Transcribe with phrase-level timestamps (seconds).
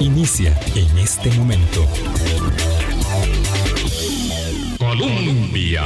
[0.00, 1.86] inicia en este momento.
[4.78, 5.82] Colombia.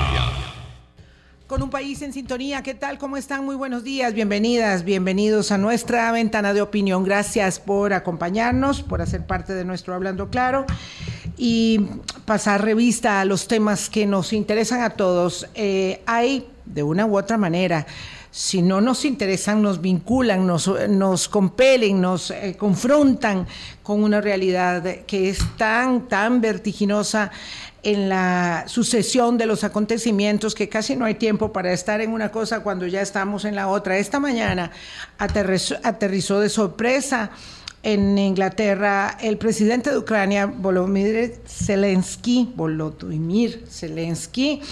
[1.48, 2.96] Con un país en sintonía, ¿qué tal?
[2.98, 3.45] ¿Cómo están?
[3.45, 7.03] Muy buenos días, bienvenidas, bienvenidos a nuestra ventana de opinión.
[7.03, 10.65] Gracias por acompañarnos, por hacer parte de nuestro Hablando Claro
[11.37, 11.81] y
[12.25, 15.49] pasar revista a los temas que nos interesan a todos.
[15.55, 17.85] Eh, hay, de una u otra manera,
[18.37, 23.46] si no nos interesan, nos vinculan, nos, nos compelen, nos eh, confrontan
[23.80, 27.30] con una realidad que es tan, tan vertiginosa
[27.84, 32.33] en la sucesión de los acontecimientos que casi no hay tiempo para estar en una
[32.33, 33.98] cosa cuando ya estamos en la otra.
[33.98, 34.73] Esta mañana
[35.16, 37.30] aterrizó, aterrizó de sorpresa
[37.84, 44.62] en Inglaterra, el presidente de Ucrania, Volodymyr Zelensky, Volodymyr Zelensky,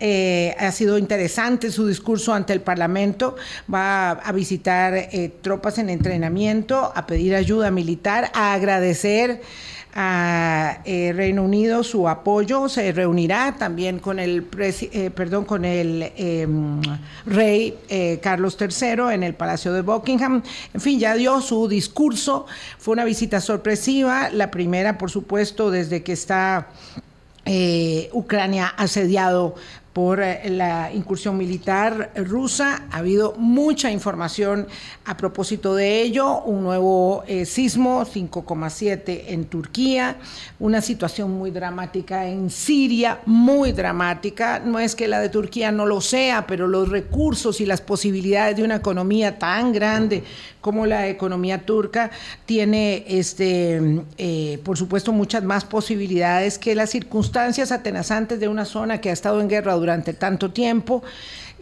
[0.00, 3.36] eh, ha sido interesante su discurso ante el Parlamento,
[3.72, 9.42] va a, visitar eh, tropas en entrenamiento, a pedir ayuda militar, a agradecer
[9.94, 16.12] a eh, Reino Unido su apoyo, se reunirá también con el, eh, perdón, con el
[16.16, 16.80] em,
[17.26, 20.42] rey eh, Carlos III en el Palacio de Buckingham.
[20.72, 22.46] En fin, ya dio su discurso,
[22.78, 26.68] fue una visita sorpresiva, la primera, por supuesto, desde que está
[28.12, 29.56] Ucrania asediado
[29.92, 32.84] por eh, la incursión militar rusa.
[32.90, 34.66] Ha habido mucha información
[35.04, 36.42] a propósito de ello.
[36.42, 40.16] Un nuevo eh, sismo, 5,7 en Turquía,
[40.58, 44.60] una situación muy dramática en Siria, muy dramática.
[44.60, 48.56] No es que la de Turquía no lo sea, pero los recursos y las posibilidades
[48.56, 50.24] de una economía tan grande
[50.62, 52.10] como la economía turca
[52.46, 59.00] tiene, este, eh, por supuesto, muchas más posibilidades que las circunstancias atenazantes de una zona
[59.00, 61.02] que ha estado en guerra durante tanto tiempo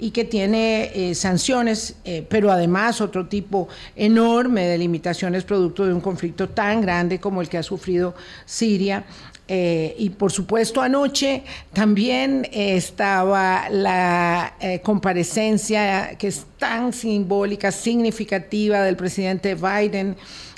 [0.01, 5.93] y que tiene eh, sanciones, eh, pero además otro tipo enorme de limitaciones producto de
[5.93, 8.15] un conflicto tan grande como el que ha sufrido
[8.47, 9.05] Siria.
[9.53, 14.55] Eh, y por supuesto anoche también estaba la
[14.85, 20.17] comparecencia que es tan simbólica, significativa del presidente Biden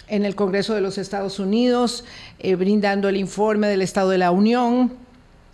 [0.08, 2.04] en el Congreso de los Estados Unidos,
[2.58, 5.01] brindando el informe del Estado de la Unión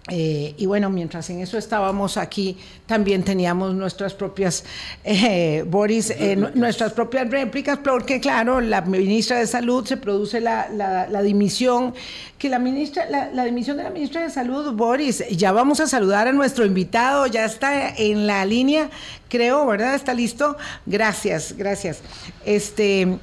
[0.09, 4.65] eh, y bueno, mientras en eso estábamos aquí, también teníamos nuestras propias,
[5.05, 10.69] eh, Boris, eh, nuestras propias réplicas, porque claro, la ministra de Salud se produce la,
[10.71, 11.95] la, dimisión,
[12.39, 16.29] que la ministra, la, dimisión de la ministra de Salud, Boris, ya vamos a saludar
[16.29, 18.91] a nuestro invitado, ya está en la línea,
[19.29, 19.95] creo, ¿verdad?
[19.95, 20.57] ¿Está listo?
[20.87, 22.01] Gracias, gracias.
[22.45, 23.19] Este,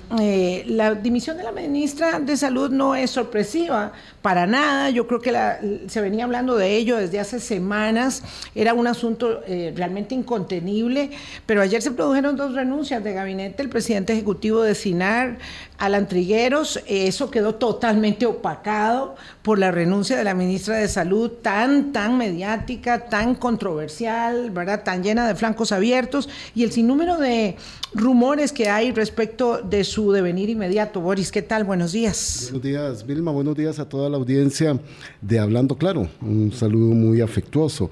[0.68, 5.88] la dimisión de la ministra de Salud no es sorpresiva, para nada, yo creo que
[5.88, 8.24] se venía hablando de ello desde hace semanas,
[8.56, 11.12] era un asunto eh, realmente incontenible,
[11.46, 15.38] pero ayer se produjeron dos renuncias de gabinete, el presidente ejecutivo de SINAR,
[15.78, 21.92] Alan Trigueros, eso quedó totalmente opacado por la renuncia de la ministra de Salud, tan,
[21.92, 24.84] tan mediática, tan controversial, ¿verdad?
[24.84, 27.58] Tan llena de flancos abiertos y el sinnúmero de
[27.94, 31.02] rumores que hay respecto de su devenir inmediato.
[31.02, 31.64] Boris, ¿qué tal?
[31.64, 32.50] Buenos días.
[32.52, 33.32] Buenos días, Vilma.
[33.32, 34.80] Buenos días a toda la audiencia
[35.22, 36.08] de Hablando Claro.
[36.22, 37.90] Un saludo muy afectuoso.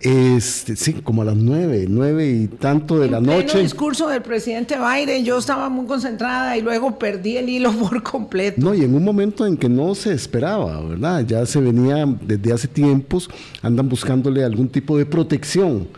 [0.00, 3.58] Este, sí, como a las nueve, nueve y tanto de la noche.
[3.58, 7.72] El discurso del presidente Biden, yo estaba muy concentrada y luego perdí perdí el hilo
[7.78, 8.60] por completo.
[8.60, 11.24] No, y en un momento en que no se esperaba, ¿verdad?
[11.26, 13.28] Ya se venía desde hace tiempos,
[13.62, 15.88] andan buscándole algún tipo de protección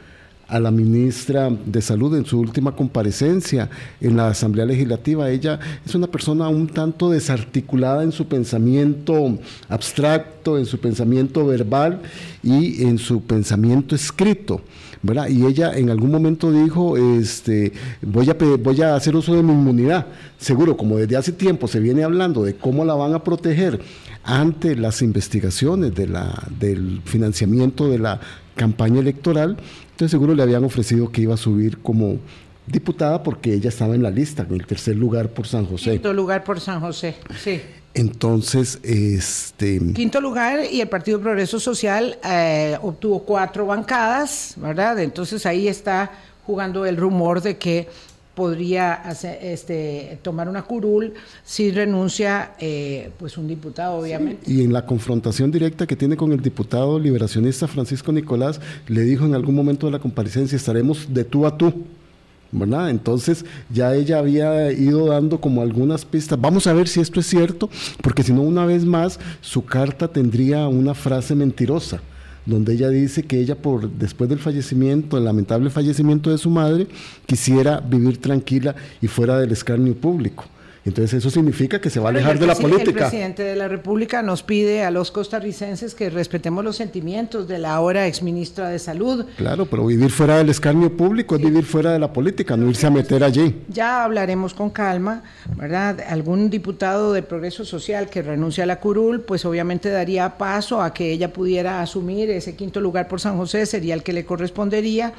[0.46, 3.68] a la ministra de Salud en su última comparecencia
[4.00, 5.30] en la Asamblea Legislativa.
[5.30, 12.00] Ella es una persona un tanto desarticulada en su pensamiento abstracto, en su pensamiento verbal
[12.42, 14.62] y en su pensamiento escrito.
[15.28, 17.72] Y ella en algún momento dijo, este,
[18.02, 20.06] voy, a, voy a hacer uso de mi inmunidad.
[20.38, 23.80] Seguro, como desde hace tiempo se viene hablando de cómo la van a proteger
[24.24, 28.20] ante las investigaciones de la, del financiamiento de la
[28.56, 29.56] campaña electoral,
[29.92, 32.18] entonces seguro le habían ofrecido que iba a subir como
[32.66, 35.92] diputada porque ella estaba en la lista, en el tercer lugar por San José.
[35.92, 37.60] Quinto lugar por San José, sí.
[37.94, 39.80] Entonces, este...
[39.94, 44.98] Quinto lugar y el Partido Progreso Social eh, obtuvo cuatro bancadas, ¿verdad?
[45.00, 46.10] Entonces ahí está
[46.46, 47.88] jugando el rumor de que
[48.38, 51.12] podría hacer, este, tomar una curul
[51.44, 54.48] si renuncia eh, pues un diputado, obviamente.
[54.48, 59.26] Y en la confrontación directa que tiene con el diputado liberacionista Francisco Nicolás, le dijo
[59.26, 61.84] en algún momento de la comparecencia, estaremos de tú a tú.
[62.52, 62.90] ¿Verdad?
[62.90, 66.40] Entonces ya ella había ido dando como algunas pistas.
[66.40, 67.68] Vamos a ver si esto es cierto,
[68.02, 72.00] porque si no, una vez más, su carta tendría una frase mentirosa
[72.48, 76.86] donde ella dice que ella por después del fallecimiento, el lamentable fallecimiento de su madre,
[77.26, 80.46] quisiera vivir tranquila y fuera del escarnio público.
[80.88, 82.90] Entonces eso significa que se va a alejar de la política.
[82.90, 87.58] El presidente de la República nos pide a los costarricenses que respetemos los sentimientos de
[87.58, 89.26] la ahora exministra de Salud.
[89.36, 92.86] Claro, pero vivir fuera del escarnio público es vivir fuera de la política, no irse
[92.86, 93.62] a meter allí.
[93.68, 95.22] Ya hablaremos con calma,
[95.56, 96.00] ¿verdad?
[96.08, 100.92] Algún diputado de Progreso Social que renuncia a la curul, pues obviamente daría paso a
[100.94, 105.12] que ella pudiera asumir ese quinto lugar por San José, sería el que le correspondería.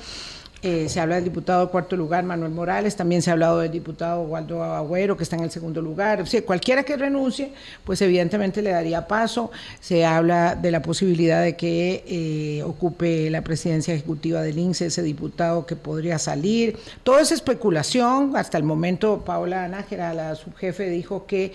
[0.62, 4.24] Eh, se habla del diputado cuarto lugar, Manuel Morales, también se ha hablado del diputado
[4.24, 6.22] Waldo Agüero, que está en el segundo lugar.
[6.22, 7.54] O cualquiera que renuncie,
[7.84, 9.52] pues evidentemente le daría paso.
[9.80, 15.02] Se habla de la posibilidad de que eh, ocupe la presidencia ejecutiva del INSE ese
[15.02, 16.78] diputado que podría salir.
[17.04, 21.54] Toda esa especulación, hasta el momento Paola Nájera, la subjefe, dijo que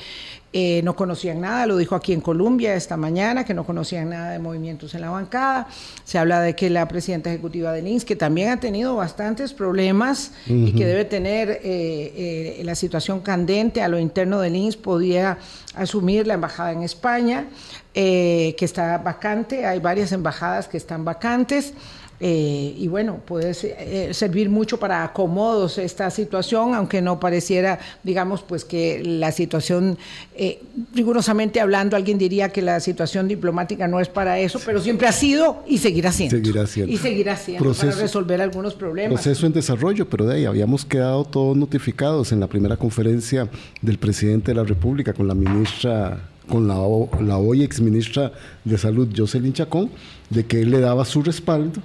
[0.56, 4.30] eh, no conocían nada, lo dijo aquí en Colombia esta mañana, que no conocían nada
[4.30, 5.66] de movimientos en la bancada.
[6.04, 10.30] Se habla de que la presidenta ejecutiva de INS, que también ha tenido bastantes problemas
[10.46, 15.38] y que debe tener eh, eh, la situación candente a lo interno del INS, podía
[15.74, 17.46] asumir la embajada en España,
[17.92, 21.74] que está vacante, hay varias embajadas que están vacantes.
[22.20, 28.42] Eh, y bueno, puede eh, servir mucho para acomodos esta situación, aunque no pareciera, digamos,
[28.42, 29.98] pues que la situación,
[30.36, 30.60] eh,
[30.94, 35.12] rigurosamente hablando, alguien diría que la situación diplomática no es para eso, pero siempre ha
[35.12, 36.36] sido y seguirá siendo.
[36.36, 36.92] Seguirá siendo.
[36.92, 39.14] Y seguirá siendo para resolver algunos problemas.
[39.14, 43.48] Proceso en desarrollo, pero de ahí habíamos quedado todos notificados en la primera conferencia
[43.82, 46.74] del presidente de la República con la ministra con la,
[47.22, 48.30] la hoy exministra
[48.64, 49.90] de Salud, Jocelyn Chacón,
[50.28, 51.80] de que él le daba su respaldo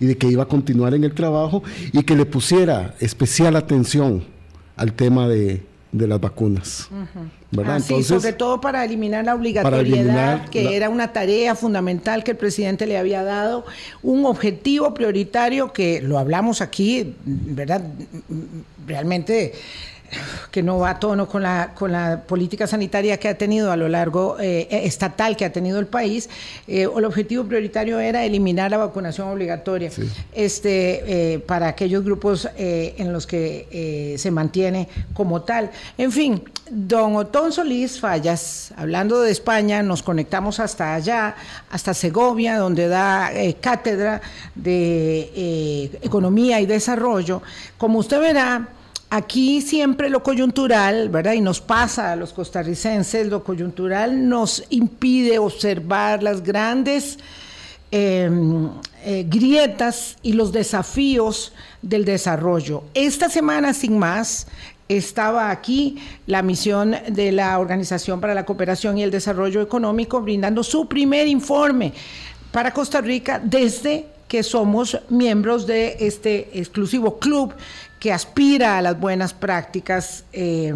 [0.00, 1.62] y de que iba a continuar en el trabajo
[1.92, 4.24] y que le pusiera especial atención
[4.76, 5.62] al tema de,
[5.92, 6.88] las vacunas.
[7.50, 7.80] ¿verdad?
[7.80, 12.96] sobre todo para eliminar la obligatoriedad, que era una tarea fundamental que el presidente le
[12.96, 13.66] había dado,
[14.02, 17.82] un objetivo prioritario que lo hablamos aquí, ¿verdad?
[18.86, 19.52] Realmente
[20.50, 23.76] que no va a tono con la, con la política sanitaria que ha tenido a
[23.76, 26.28] lo largo eh, estatal que ha tenido el país,
[26.66, 29.90] eh, el objetivo prioritario era eliminar la vacunación obligatoria
[30.32, 35.70] este, eh, para aquellos grupos en los que se mantiene como tal.
[35.96, 41.34] En fin, don Otón Solís Fallas, hablando de España, nos conectamos hasta allá,
[41.70, 43.30] hasta Segovia, donde da
[43.60, 44.20] cátedra
[44.54, 47.42] de Economía y Desarrollo.
[47.78, 48.68] Como usted verá,
[49.12, 51.32] Aquí siempre lo coyuntural, ¿verdad?
[51.32, 57.18] Y nos pasa a los costarricenses, lo coyuntural nos impide observar las grandes
[57.90, 58.70] em,
[59.04, 61.52] eh, grietas y los desafíos
[61.82, 62.84] del desarrollo.
[62.94, 64.46] Esta semana, sin más,
[64.88, 70.62] estaba aquí la misión de la Organización para la Cooperación y el Desarrollo Económico brindando
[70.62, 71.92] su primer informe
[72.52, 77.52] para Costa Rica desde que somos miembros de este exclusivo club
[78.00, 80.74] que aspira a las buenas prácticas eh,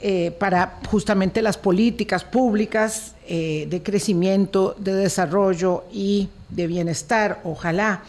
[0.00, 8.02] eh, para justamente las políticas públicas eh, de crecimiento, de desarrollo y de bienestar, ojalá.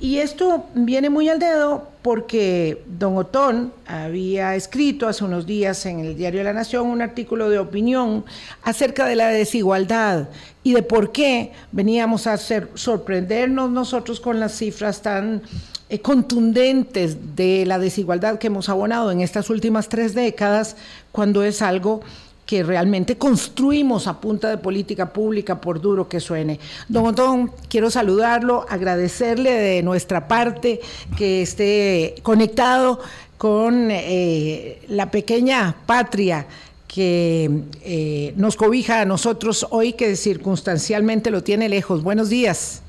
[0.00, 6.00] Y esto viene muy al dedo porque don Otón había escrito hace unos días en
[6.00, 8.24] el Diario de la Nación un artículo de opinión
[8.62, 10.28] acerca de la desigualdad
[10.62, 15.42] y de por qué veníamos a sorprendernos nosotros con las cifras tan
[15.88, 20.76] eh, contundentes de la desigualdad que hemos abonado en estas últimas tres décadas,
[21.12, 22.00] cuando es algo
[22.46, 26.60] que realmente construimos a punta de política pública, por duro que suene.
[26.88, 30.80] Don Otón, quiero saludarlo, agradecerle de nuestra parte
[31.16, 33.00] que esté conectado
[33.36, 36.46] con eh, la pequeña patria
[36.86, 37.50] que
[37.82, 42.02] eh, nos cobija a nosotros hoy, que circunstancialmente lo tiene lejos.
[42.02, 42.82] Buenos días.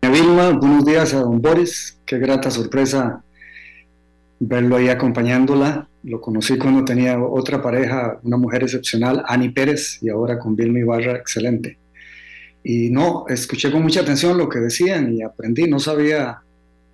[0.00, 3.22] Buenos días a don Boris, qué grata sorpresa
[4.38, 5.88] verlo ahí acompañándola.
[6.04, 10.78] Lo conocí cuando tenía otra pareja, una mujer excepcional, Ani Pérez, y ahora con Vilma
[10.78, 11.78] Ibarra, excelente.
[12.62, 16.38] Y no, escuché con mucha atención lo que decían y aprendí, no sabía,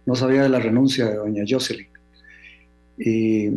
[0.06, 1.88] no sabía de la renuncia de doña Jocelyn.
[2.98, 3.50] Y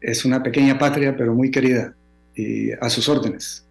[0.00, 1.94] es una pequeña patria, pero muy querida,
[2.34, 3.64] y a sus órdenes.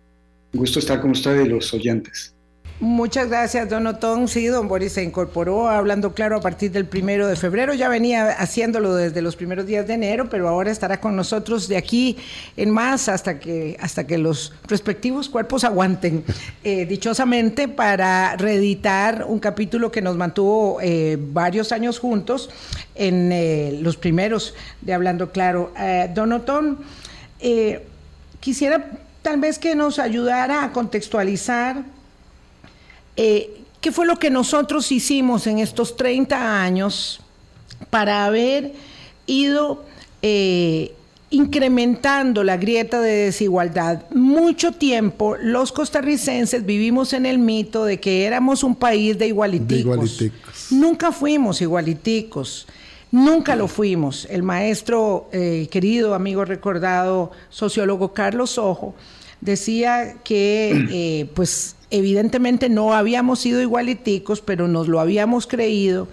[0.54, 2.34] Un gusto estar con usted y los oyentes.
[2.80, 4.28] Muchas gracias, don Otón.
[4.28, 7.74] Sí, don Boris se incorporó hablando claro a partir del primero de febrero.
[7.74, 11.76] Ya venía haciéndolo desde los primeros días de enero, pero ahora estará con nosotros de
[11.76, 12.18] aquí
[12.56, 16.24] en más hasta que, hasta que los respectivos cuerpos aguanten.
[16.64, 22.52] Eh, dichosamente, para reeditar un capítulo que nos mantuvo eh, varios años juntos
[22.94, 25.74] en eh, los primeros de Hablando Claro.
[26.14, 26.78] don Otón,
[28.40, 28.92] quisiera
[29.24, 31.97] tal vez que nos ayudara a contextualizar
[33.18, 37.20] eh, ¿Qué fue lo que nosotros hicimos en estos 30 años
[37.90, 38.74] para haber
[39.28, 39.84] ido
[40.22, 40.94] eh,
[41.30, 44.04] incrementando la grieta de desigualdad.
[44.12, 50.24] Mucho tiempo los costarricenses vivimos en el mito de que éramos un país de igualiticos.
[50.72, 52.68] Nunca fuimos igualiticos.
[53.12, 54.28] Nunca lo fuimos.
[54.30, 58.96] El maestro, eh, querido amigo recordado, sociólogo Carlos Ojo,
[59.42, 66.08] decía que, eh, pues, evidentemente no habíamos sido igualiticos, pero nos lo habíamos creído,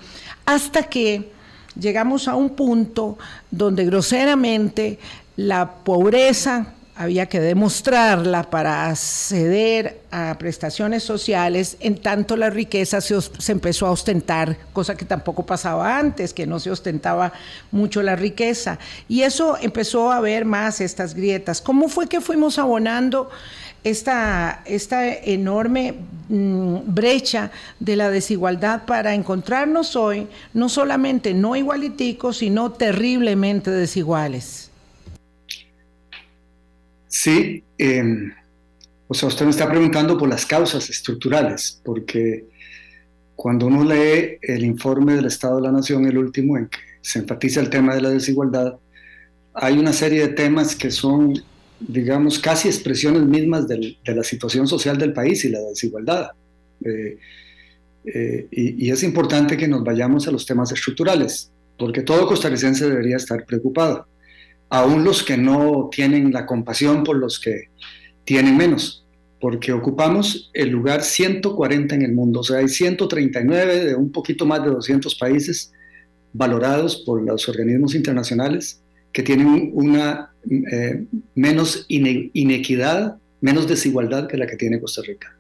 [0.46, 1.30] hasta que
[1.78, 3.18] llegamos a un punto
[3.50, 4.98] donde groseramente
[5.36, 13.20] la pobreza había que demostrarla para acceder a prestaciones sociales, en tanto la riqueza se,
[13.20, 17.32] se, empezó a ostentar, cosa que tampoco pasaba antes, que no se ostentaba
[17.72, 18.78] mucho la riqueza.
[19.08, 21.60] Y eso empezó a ver más estas grietas.
[21.60, 23.28] ¿Cómo fue que fuimos abonando
[23.82, 25.94] esta, esta enorme
[26.28, 34.63] mm, brecha de la desigualdad para encontrarnos hoy no solamente no igualiticos, sino terriblemente desiguales?
[37.14, 38.32] Sí, em,
[39.06, 42.44] o sea, usted me está preguntando por las causas estructurales, porque
[43.36, 47.20] cuando uno lee el informe del Estado de la Nación, el último, en que se
[47.20, 48.74] enfatiza el tema de la desigualdad,
[49.54, 51.40] hay una serie de temas que son,
[51.78, 56.32] digamos, casi expresiones mismas de la situación social del país y la desigualdad.
[56.84, 57.16] Eh,
[58.06, 62.88] eh, y, y es importante que nos vayamos a los temas estructurales, porque todo costarricense
[62.88, 64.04] debería estar preocupado
[64.68, 67.68] aún los que no tienen la compasión por los que
[68.24, 69.06] tienen menos,
[69.40, 74.46] porque ocupamos el lugar 140 en el mundo, o sea, hay 139 de un poquito
[74.46, 75.72] más de 200 países
[76.32, 80.32] valorados por los organismos internacionales que tienen una
[80.72, 81.04] eh,
[81.34, 85.34] menos inequidad, menos desigualdad que la que tiene Costa Rica.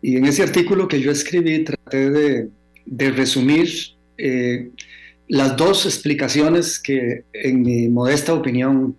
[0.00, 3.68] Y en ese artículo que yo escribí traté de, resumir
[4.16, 4.70] eh,
[5.28, 8.96] las dos explicaciones que en mi modesta opinión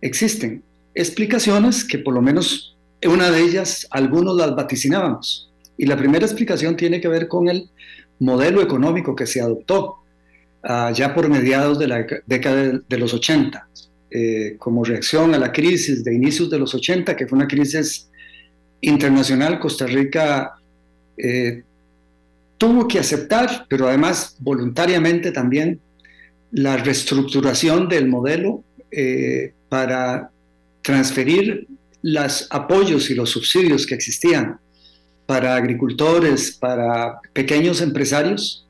[0.00, 0.62] existen.
[0.94, 5.50] Explicaciones que por lo menos una de ellas algunos las vaticinábamos.
[5.78, 7.70] Y la primera explicación tiene que ver con el
[8.18, 9.98] modelo económico que se adoptó
[10.64, 13.68] uh, ya por mediados de la década de, de los 80,
[14.10, 18.08] eh, como reacción a la crisis de inicios de los 80, que fue una crisis
[18.80, 19.58] internacional.
[19.58, 20.54] Costa Rica
[21.18, 21.62] eh,
[22.58, 25.80] tuvo que aceptar, pero además voluntariamente también,
[26.52, 30.30] la reestructuración del modelo eh, para
[30.82, 31.66] transferir
[32.02, 34.58] los apoyos y los subsidios que existían
[35.26, 38.66] para agricultores, para pequeños empresarios,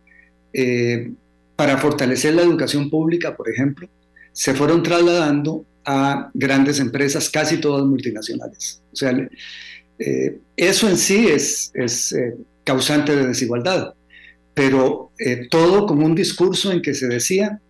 [0.54, 1.12] eh,
[1.54, 3.88] para fortalecer la educación pública, por ejemplo,
[4.32, 8.80] se fueron trasladando a grandes empresas, casi todas multinacionales.
[8.92, 9.28] O sea,
[9.98, 11.72] eh, eso en sí es,
[12.66, 13.94] causante de desigualdad,
[14.52, 17.60] pero eh, todo como un discurso en que se decía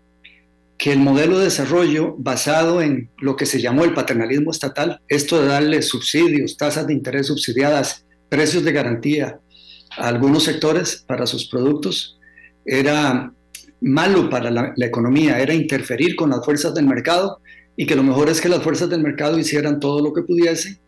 [0.79, 5.41] que el modelo de desarrollo basado en lo que se llamó el paternalismo estatal, esto
[5.41, 9.38] de darle subsidios, tasas de interés subsidiadas, precios de garantía
[9.97, 12.19] a algunos sectores para sus productos,
[12.65, 13.33] era
[13.81, 17.41] malo para la, la economía, era interferir con las fuerzas del mercado
[17.76, 20.79] y que lo mejor es que las fuerzas del mercado hicieran todo lo que pudiesen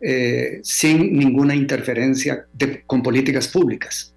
[0.00, 4.14] eh, sin ninguna interferencia de, con políticas públicas.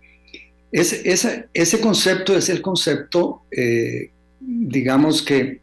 [0.72, 5.60] Es, ese, ese concepto es el concepto, eh, digamos, que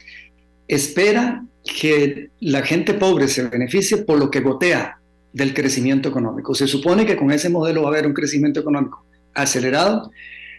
[0.69, 5.01] espera que la gente pobre se beneficie por lo que gotea
[5.33, 6.55] del crecimiento económico.
[6.55, 10.11] Se supone que con ese modelo va a haber un crecimiento económico acelerado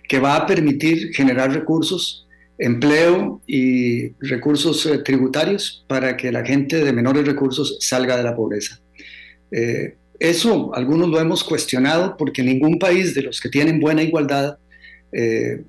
[0.08, 2.28] que va a permitir generar recursos,
[2.58, 8.36] empleo y recursos eh, tributarios para que la gente de menores recursos salga de la
[8.36, 8.81] pobreza.
[9.52, 14.58] Eh, eso algunos lo hemos cuestionado porque ningún país de los que tienen buena igualdad,
[15.12, 15.64] eh,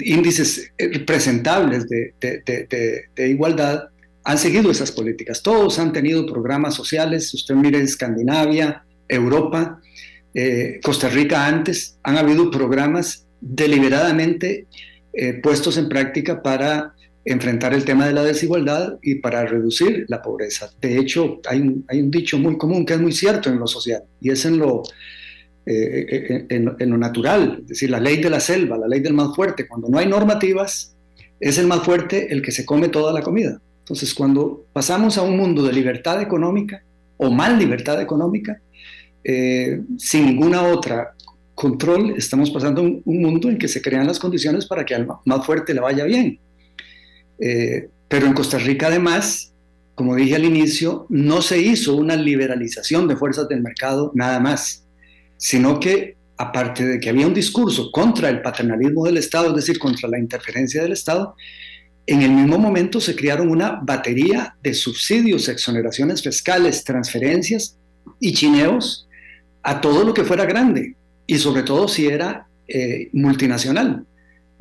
[0.00, 0.72] índices
[1.06, 3.84] presentables de, igualdad,
[4.24, 5.42] han seguido esas políticas.
[5.42, 9.80] Todos han tenido programas sociales, usted mire Escandinavia, Europa,
[10.34, 14.66] eh, Costa Rica antes, han habido programas deliberadamente
[15.42, 20.70] puestos en práctica para enfrentar el tema de la desigualdad y para reducir la pobreza.
[20.80, 23.66] De hecho, hay un, hay un dicho muy común que es muy cierto en lo
[23.66, 24.82] social y es en lo,
[25.64, 29.00] eh, eh, en, en, lo natural, es decir, la ley de la selva, la ley
[29.00, 29.68] del más fuerte.
[29.68, 30.96] Cuando no hay normativas,
[31.38, 33.60] es el más fuerte el que se come toda la comida.
[33.80, 36.82] Entonces, cuando pasamos a un mundo de libertad económica
[37.16, 38.60] o mal libertad económica,
[39.22, 41.14] eh, sin ninguna otra
[41.54, 45.06] control, estamos pasando un, un mundo en que se crean las condiciones para que al
[45.24, 46.40] más fuerte le vaya bien.
[47.44, 49.52] Eh, pero en Costa Rica además,
[49.96, 54.84] como dije al inicio, no se hizo una liberalización de fuerzas del mercado nada más,
[55.36, 59.78] sino que aparte de que había un discurso contra el paternalismo del Estado, es decir,
[59.78, 61.34] contra la interferencia del Estado,
[62.06, 67.76] en el mismo momento se crearon una batería de subsidios, exoneraciones fiscales, transferencias
[68.20, 69.08] y chineos
[69.62, 70.94] a todo lo que fuera grande
[71.26, 74.04] y sobre todo si era eh, multinacional.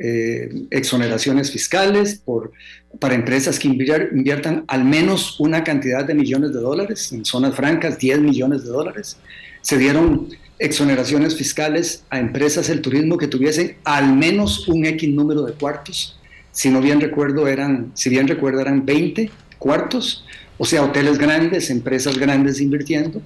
[0.04, 2.54] Eh, exoneraciones fiscales por,
[3.00, 8.00] para empresas que inviertan al menos una cantidad de millones de dólares, en zonas francas
[8.00, 9.18] 10 millones de dólares.
[9.62, 15.44] Se dieron exoneraciones fiscales a empresas del turismo que tuviesen al menos un X número
[15.44, 16.20] de cuartos.
[16.52, 19.30] Si no bien recuerdo eran, si bien recuerdo eran 20
[19.60, 20.26] cuartos,
[20.58, 23.22] o sea, hoteles grandes, empresas grandes invirtiendo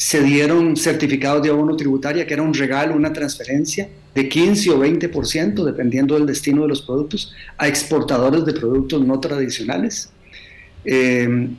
[0.00, 4.78] se dieron certificados de abono tributaria, que era un regalo, una transferencia de 15 o
[4.78, 10.10] 20%, dependiendo del destino de los productos, a exportadores de productos no tradicionales.
[10.86, 11.54] Em,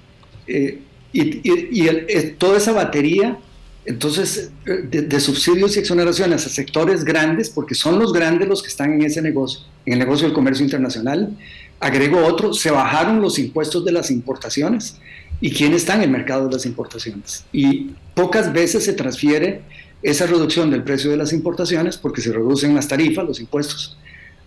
[0.48, 0.80] eh,
[1.14, 3.38] y, eh, toda esa batería,
[3.86, 8.70] entonces, de, de, subsidios y exoneraciones a sectores grandes, porque son los grandes los que
[8.70, 11.38] están en ese negocio, en el negocio del comercio internacional.
[11.80, 14.96] Agrego otro, se bajaron los impuestos de las importaciones
[15.42, 17.44] y quién está en el mercado de las importaciones.
[17.52, 19.62] Y pocas veces se transfiere
[20.04, 23.98] esa reducción del precio de las importaciones porque se reducen las tarifas, los impuestos,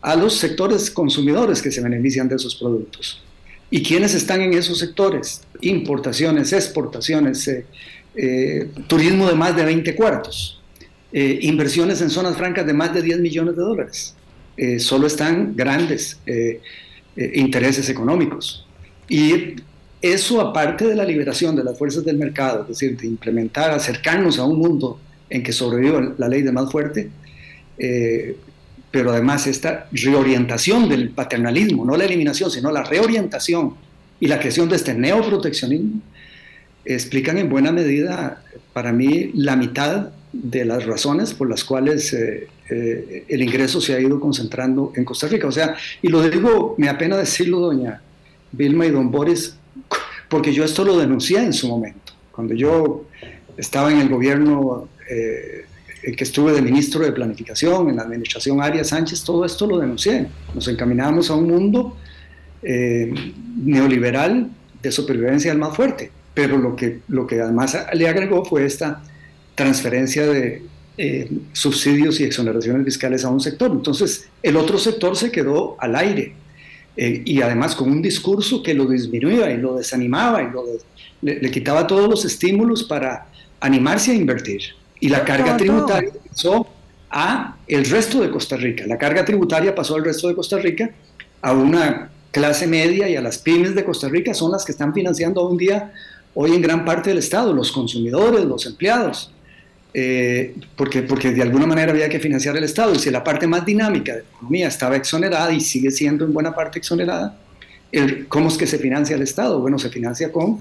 [0.00, 3.22] a los sectores consumidores que se benefician de esos productos.
[3.70, 5.42] ¿Y quiénes están en esos sectores?
[5.60, 7.66] Importaciones, exportaciones, eh,
[8.14, 10.60] eh, turismo de más de 20 cuartos,
[11.12, 14.14] eh, inversiones en zonas francas de más de 10 millones de dólares.
[14.78, 16.20] solo están grandes
[17.16, 18.64] intereses económicos.
[19.08, 19.56] Y
[20.12, 24.38] eso, aparte de la liberación de las fuerzas del mercado, es decir, de implementar, acercarnos
[24.38, 27.10] a un mundo en que sobrevive la ley de más fuerte,
[27.78, 28.36] eh,
[28.90, 33.76] pero además esta reorientación del paternalismo, no la eliminación, sino la reorientación
[34.20, 36.02] y la creación de este neoproteccionismo,
[36.84, 38.42] explican en buena medida,
[38.74, 43.94] para mí, la mitad de las razones por las cuales eh, eh, el ingreso se
[43.94, 45.46] ha ido concentrando en Costa Rica.
[45.46, 48.02] O sea, y lo digo, me apena decirlo, doña
[48.52, 49.56] Vilma y don Boris,
[50.28, 52.12] porque yo esto lo denuncié en su momento.
[52.32, 53.04] Cuando yo
[53.56, 55.64] estaba en el gobierno, eh,
[56.02, 59.78] en que estuve de ministro de Planificación, en la administración Arias Sánchez, todo esto lo
[59.78, 60.26] denuncié.
[60.54, 61.96] Nos encaminábamos a un mundo
[62.62, 63.12] eh,
[63.56, 64.50] neoliberal
[64.82, 66.10] de supervivencia del más fuerte.
[66.34, 69.02] Pero lo que, lo que además le agregó fue esta
[69.54, 70.62] transferencia de
[70.96, 73.70] eh, subsidios y exoneraciones fiscales a un sector.
[73.70, 76.34] Entonces, el otro sector se quedó al aire.
[76.96, 80.64] Eh, y además con un discurso que lo disminuía y lo desanimaba y lo
[81.22, 83.26] le, quitaba todos los estímulos para
[83.60, 84.62] animarse a invertir.
[85.00, 86.66] Y la carga tributaria pasó
[87.10, 88.84] a el resto de Costa Rica.
[88.86, 90.90] La carga tributaria pasó al resto de Costa Rica,
[91.40, 94.92] a una clase media y a las pymes de Costa Rica son las que están
[94.92, 95.92] financiando hoy en día,
[96.34, 99.30] hoy en gran parte del Estado, los consumidores, los empleados.
[99.96, 102.92] Eh, porque, porque de alguna manera había que financiar el Estado.
[102.94, 106.32] Y si la parte más dinámica de la economía estaba exonerada y sigue siendo en
[106.32, 107.38] buena parte exonerada,
[107.92, 109.60] el, ¿cómo es que se financia el Estado?
[109.60, 110.60] Bueno, se financia con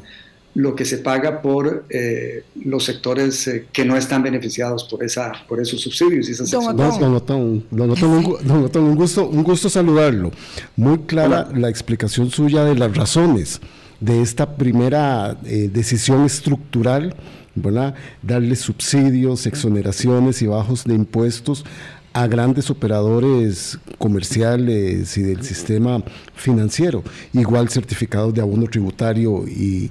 [0.53, 5.31] lo que se paga por eh, los sectores eh, que no están beneficiados por esa
[5.47, 7.41] por esos subsidios y esas don, don, don,
[7.71, 10.31] un, gusto un gusto saludarlo
[10.75, 13.61] muy clara la explicación suya de las razones
[13.99, 17.15] de esta primera decisión estructural
[18.21, 21.65] darle subsidios, exoneraciones y bajos de impuestos
[22.13, 26.03] a grandes operadores comerciales y del sistema
[26.35, 29.89] financiero, igual certificados de abono tributario y,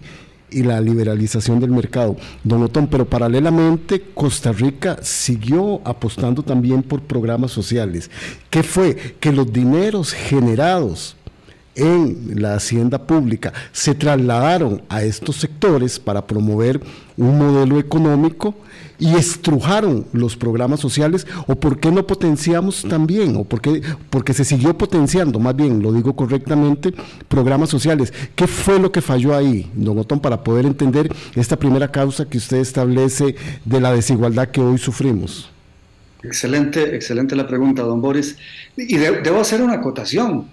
[0.52, 2.16] y la liberalización del mercado.
[2.44, 8.10] Don Otón, pero paralelamente Costa Rica siguió apostando también por programas sociales.
[8.50, 8.96] ¿Qué fue?
[9.18, 11.16] Que los dineros generados
[11.74, 16.80] en la hacienda pública se trasladaron a estos sectores para promover
[17.16, 18.54] un modelo económico
[18.98, 24.32] y estrujaron los programas sociales o por qué no potenciamos también o por qué, porque
[24.32, 26.94] se siguió potenciando, más bien lo digo correctamente,
[27.28, 28.12] programas sociales.
[28.36, 32.38] ¿Qué fue lo que falló ahí, don Otón, para poder entender esta primera causa que
[32.38, 35.50] usted establece de la desigualdad que hoy sufrimos?
[36.22, 38.36] Excelente, excelente la pregunta, don Boris.
[38.76, 40.46] Y debo hacer una acotación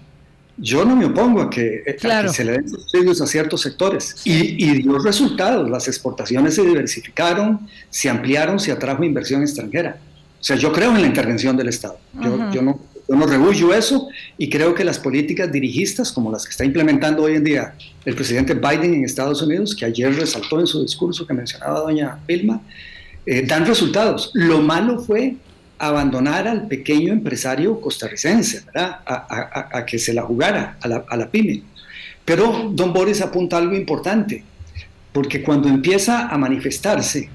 [0.60, 1.96] yo no me opongo a que, eh,
[2.28, 5.68] se le den subsidios a ciertos sectores y, dio resultados.
[5.70, 9.98] Las exportaciones se diversificaron, se ampliaron, se atrajo inversión extranjera.
[10.40, 11.98] O sea, yo creo en la intervención del Estado.
[12.22, 16.50] Yo, no, yo no rebullo eso y creo que las políticas dirigistas, como las que
[16.50, 20.66] está implementando hoy en día el presidente Biden en Estados Unidos, que ayer resaltó en
[20.66, 22.60] su discurso que mencionaba doña Vilma,
[23.26, 24.30] eh, dan resultados.
[24.34, 25.36] Lo malo fue
[25.80, 29.00] abandonar al pequeño empresario costarricense, ¿verdad?
[29.06, 31.62] A, que se la jugara, a la, pyme.
[32.24, 34.44] Pero don Boris apunta algo importante,
[35.12, 37.30] porque cuando empieza a manifestarse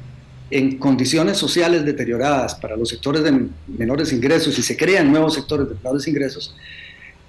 [0.51, 5.67] en condiciones sociales deterioradas para los sectores de menores ingresos y se crean nuevos sectores
[5.67, 6.55] de menores ingresos,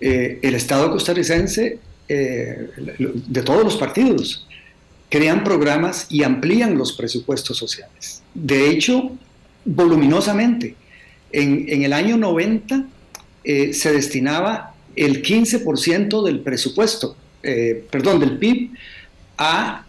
[0.00, 4.46] eh, el Estado costarricense, eh, de todos los partidos,
[5.08, 8.22] crean programas y amplían los presupuestos sociales.
[8.34, 9.12] De hecho,
[9.64, 10.76] voluminosamente.
[11.32, 12.84] En, el año 90
[13.44, 17.16] eh, se destinaba el 15% del presupuesto,
[17.90, 18.70] perdón, del PIB
[19.38, 19.84] a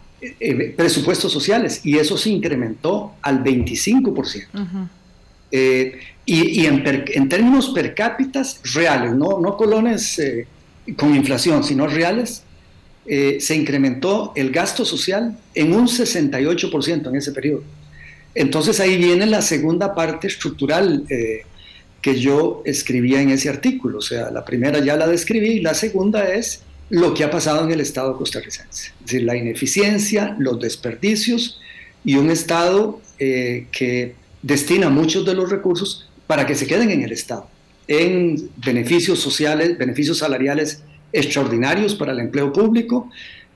[0.76, 4.88] presupuestos sociales y eso se incrementó al 25%.
[6.26, 8.42] y, en, términos per cápita
[8.74, 10.20] reales, no, no colones
[10.96, 12.42] con inflación, sino reales,
[13.10, 17.62] eh, se incrementó el gasto social en un 68% en ese periodo.
[18.34, 21.42] Entonces ahí viene la segunda parte estructural eh,
[22.00, 23.98] que yo escribía en ese artículo.
[23.98, 27.64] O sea, la primera ya la describí y la segunda es lo que ha pasado
[27.64, 28.92] en el Estado costarricense.
[29.00, 31.60] Es decir, la ineficiencia, los desperdicios
[32.04, 37.02] y un Estado eh, que destina muchos de los recursos para que se queden en
[37.02, 37.48] el Estado
[37.88, 43.10] en beneficios sociales, beneficios salariales extraordinarios para el empleo público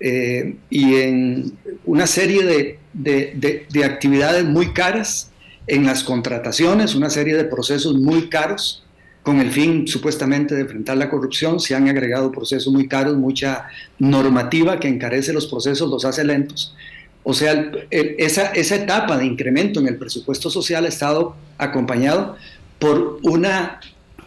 [0.04, 1.52] eh, y en
[1.84, 5.30] una serie de, actividades muy caras,
[5.68, 8.84] en las contrataciones, una serie de procesos muy caros
[9.22, 13.66] con el fin supuestamente de enfrentar la corrupción, se han agregado procesos muy caros, mucha
[14.00, 16.74] normativa que encarece los procesos, los hace lentos.
[17.22, 22.36] O sea, esa, esa etapa de incremento en el presupuesto social ha estado acompañado
[22.80, 23.78] por una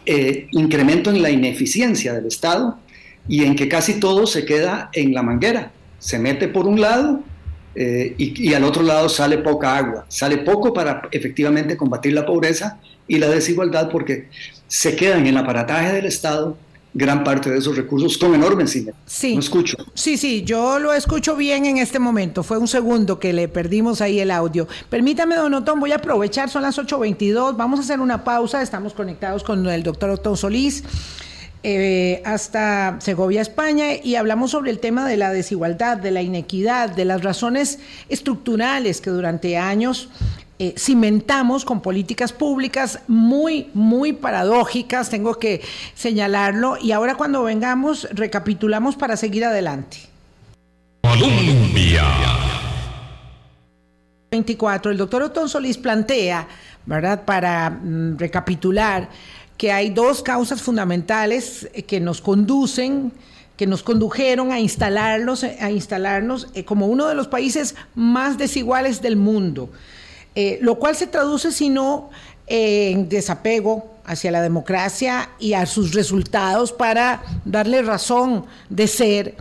[0.06, 2.78] eh, incremento en la ineficiencia del Estado
[3.28, 5.72] y en que casi todo se queda en la manguera.
[5.98, 7.20] Se mete por un lado
[7.74, 10.06] eh, y, al otro lado sale poca agua.
[10.08, 14.28] Sale poco para efectivamente combatir la pobreza y la desigualdad porque
[14.66, 16.56] se queda en el aparataje del Estado
[16.96, 18.98] gran parte de esos recursos con enormes ingresos.
[19.04, 19.34] Sí.
[19.34, 19.76] No escucho.
[19.92, 22.42] Sí, sí, yo lo escucho bien en este momento.
[22.42, 24.66] Fue un segundo que le perdimos ahí el audio.
[24.88, 28.94] Permítame, don Otón, voy a aprovechar, son las 8.22, vamos a hacer una pausa, estamos
[28.94, 30.84] conectados con el doctor Otón Solís.
[31.68, 36.90] Eh, hasta Segovia, España, y hablamos sobre el tema de la desigualdad, de la inequidad,
[36.90, 40.08] de las razones estructurales que durante años
[40.60, 45.60] eh, cimentamos con políticas públicas muy, muy paradójicas, tengo que
[45.96, 49.96] señalarlo, y ahora cuando vengamos recapitulamos para seguir adelante.
[51.02, 52.04] Colombia.
[54.30, 54.92] 24.
[54.92, 56.46] El doctor Otón Solís plantea,
[56.84, 57.24] ¿verdad?
[57.24, 59.08] Para mm, recapitular,
[59.56, 63.12] que hay dos causas fundamentales eh, que nos conducen
[63.56, 69.00] que nos condujeron a instalarlos, a instalarnos eh, como uno de los países más desiguales
[69.00, 69.70] del mundo.
[70.34, 72.10] Eh, lo cual se traduce sino
[72.46, 79.34] en desapego hacia la democracia y a sus resultados para darle razón de ser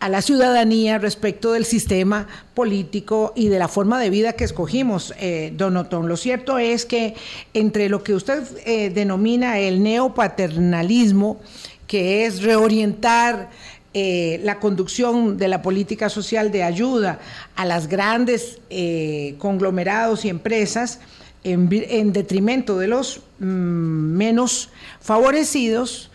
[0.00, 5.12] a la ciudadanía respecto del sistema político y de la forma de vida que escogimos,
[5.20, 6.08] eh, Don Otón.
[6.08, 7.14] Lo cierto es que
[7.52, 11.38] entre lo que usted eh, denomina el neopaternalismo,
[11.86, 13.50] que es reorientar
[13.92, 17.18] eh, la conducción de la política social de ayuda
[17.54, 21.00] a las grandes eh, conglomerados y empresas
[21.44, 26.10] en, detrimento de los mm, menos favorecidos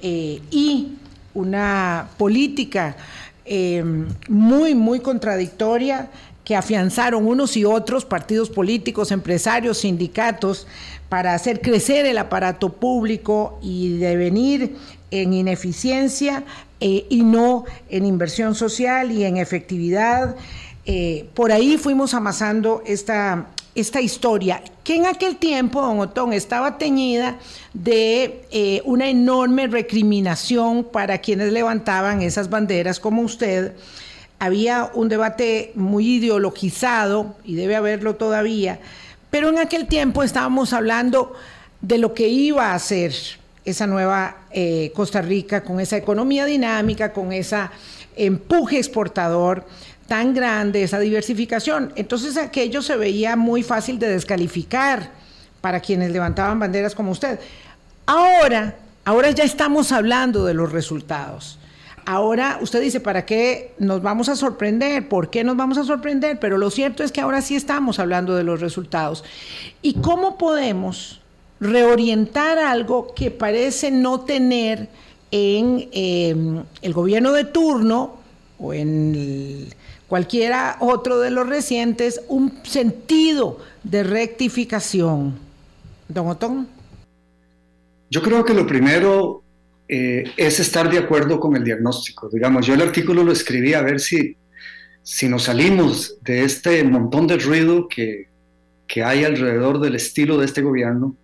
[0.00, 0.92] y
[1.34, 2.96] una política
[4.28, 6.10] muy, muy contradictoria
[6.44, 10.66] que afianzaron unos y otros partidos políticos, empresarios, sindicatos,
[11.10, 14.76] para hacer crecer el aparato público y devenir
[15.10, 16.44] en ineficiencia
[16.80, 20.36] eh, y no en inversión social y en efectividad.
[20.86, 23.48] Eh, por ahí fuimos amasando esta,
[23.80, 27.38] esta historia, que en aquel tiempo, don Otón, estaba teñida
[27.72, 33.74] de eh, una enorme recriminación para quienes levantaban esas banderas como usted.
[34.38, 38.80] Había un debate muy ideologizado, y debe haberlo todavía,
[39.30, 41.34] pero en aquel tiempo estábamos hablando
[41.80, 43.12] de lo que iba a ser
[43.64, 47.58] esa nueva eh, Costa Rica, con esa economía dinámica, con ese
[48.16, 49.66] empuje exportador
[50.08, 51.92] tan grande, esa diversificación.
[51.94, 55.10] Entonces aquello se veía muy fácil de descalificar
[55.60, 57.38] para quienes levantaban banderas como usted.
[58.06, 61.58] Ahora, ahora ya estamos hablando de los resultados.
[62.06, 65.10] Ahora usted dice, ¿para qué nos vamos a sorprender?
[65.10, 66.40] ¿Por qué nos vamos a sorprender?
[66.40, 69.24] Pero lo cierto es que ahora sí estamos hablando de los resultados.
[69.82, 71.20] ¿Y cómo podemos
[71.60, 74.88] reorientar algo que parece no tener
[75.30, 78.16] en em, el gobierno de turno
[78.58, 79.68] o en
[80.08, 85.38] cualquiera otro de los recientes un sentido de rectificación.
[86.08, 86.68] Don Otón.
[88.10, 89.42] Yo creo que lo primero
[89.86, 92.28] eh, es estar de acuerdo con el diagnóstico.
[92.28, 94.36] Digamos, yo el artículo lo escribí a ver si,
[95.02, 98.28] si nos salimos de este montón de ruido que,
[98.86, 101.14] que hay alrededor del estilo de este gobierno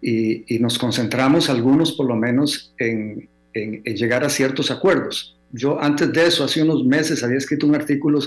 [0.00, 5.35] y, nos concentramos algunos por lo menos en, en, llegar a ciertos acuerdos.
[5.56, 8.20] Yo antes de eso, hace unos meses, había escrito un artículo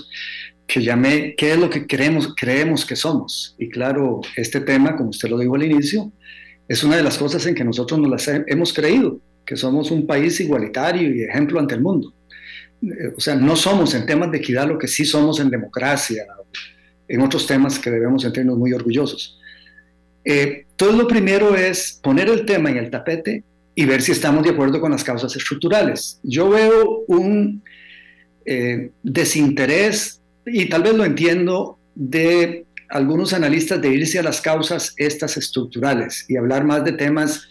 [0.66, 3.56] que llamé ¿Qué es lo que creemos, creemos que somos?
[3.58, 6.12] Y claro, este tema, como usted lo dijo al inicio,
[6.68, 10.06] es una de las cosas en que nosotros nos las hemos creído, que somos un
[10.06, 12.14] país igualitario y ejemplo ante el mundo.
[12.82, 16.26] Eh, o sea, no somos en temas de equidad lo que sí somos en democracia,
[17.08, 19.40] en otros temas que debemos sentirnos muy orgullosos.
[20.24, 23.44] Eh, todo lo primero es poner el tema en el tapete
[23.80, 26.20] y ver si estamos de acuerdo con las causas estructurales.
[26.22, 27.64] Yo veo un
[28.46, 34.94] eh, desinterés, y tal vez lo entiendo, de algunos analistas de irse a las causas
[34.98, 37.48] estas estructurales y hablar más de temas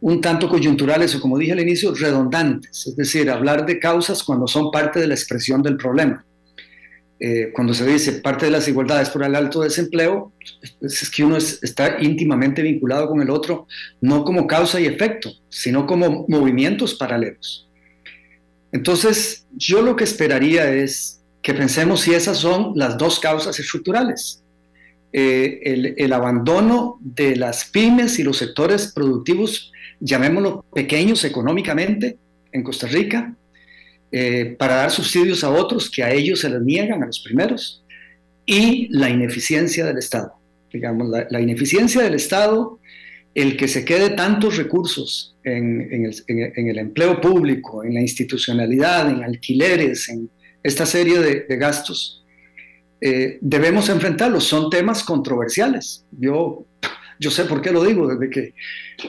[0.00, 4.46] un tanto coyunturales o, como dije al inicio, redundantes, es decir, hablar de causas cuando
[4.46, 6.22] son parte de la expresión del problema.
[7.24, 10.32] Eh, cuando se dice parte de las desigualdades por el alto desempleo,
[10.80, 13.68] es que uno está íntimamente vinculado con el otro,
[14.00, 17.68] no como causa y efecto, sino como movimientos paralelos.
[18.72, 24.42] Entonces, yo lo que esperaría es que pensemos si esas son las dos causas estructurales.
[25.12, 32.18] Eh, el, el, abandono de las pymes y los sectores productivos, llamémoslo pequeños económicamente,
[32.50, 33.36] en Costa Rica,
[34.14, 37.82] eh, para dar subsidios a otros que a ellos se les niegan, a los primeros,
[38.44, 40.34] y la ineficiencia del Estado.
[40.70, 42.78] Digamos, la, ineficiencia del Estado,
[43.34, 50.10] el que se quede tantos recursos en, el, empleo público, en la institucionalidad, en alquileres,
[50.10, 50.28] en
[50.62, 52.22] esta serie de, gastos,
[53.00, 54.44] eh, debemos enfrentarlos.
[54.44, 56.04] Son temas controversiales.
[56.10, 56.66] Yo,
[57.18, 58.06] yo sé por qué lo digo.
[58.08, 58.54] Desde que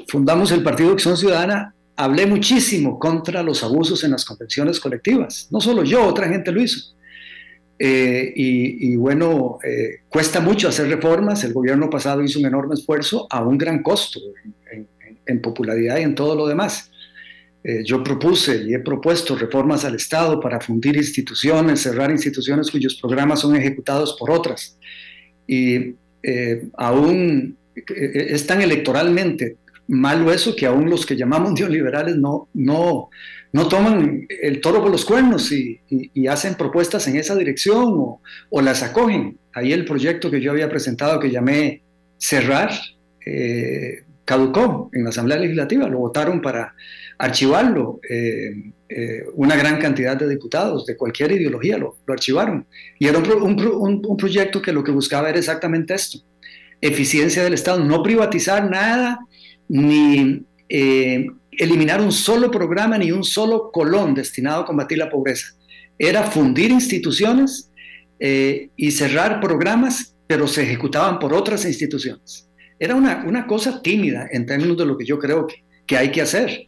[0.08, 5.48] fundamos el Partido Acción Ciudadana, hablé muchísimo contra los abusos en las convenciones colectivas.
[5.52, 6.94] No solo yo, otra gente lo hizo.
[7.80, 11.44] Eh, y, bueno, eh, cuesta mucho hacer reformas.
[11.44, 14.20] El gobierno pasado hizo un enorme esfuerzo a un gran costo
[15.26, 16.92] en, popularidad y en todo lo demás.
[17.64, 22.96] Eh, yo propuse y he propuesto reformas al Estado para fundir instituciones, cerrar instituciones cuyos
[22.96, 24.78] programas son ejecutados por otras.
[25.48, 25.96] Y
[26.78, 33.10] aún están electoralmente malo eso que aún los que llamamos neoliberales no, no,
[33.52, 35.80] no toman el toro por los cuernos y,
[36.28, 38.18] hacen propuestas en esa dirección
[38.50, 39.38] o, las acogen.
[39.54, 41.84] Ahí el proyecto que yo había presentado que llamé
[42.18, 42.72] Cerrar
[43.26, 46.74] eh, caducó en la Asamblea Legislativa, lo votaron para
[47.20, 48.00] archivarlo.
[48.10, 52.66] Eh, eh, una gran cantidad de diputados de cualquier ideología lo, archivaron.
[52.98, 56.20] Y era un proyecto que lo que buscaba era exactamente esto,
[56.82, 59.20] eficiencia del Estado, no privatizar nada
[59.68, 65.48] ni eh, eliminar un solo programa ni un solo colón destinado a combatir la pobreza.
[65.98, 67.72] Era fundir instituciones
[68.20, 72.50] eh, y cerrar programas, pero se ejecutaban por otras instituciones.
[72.80, 76.12] Era una, una cosa tímida en términos de lo que yo creo que, que hay
[76.12, 76.68] que hacer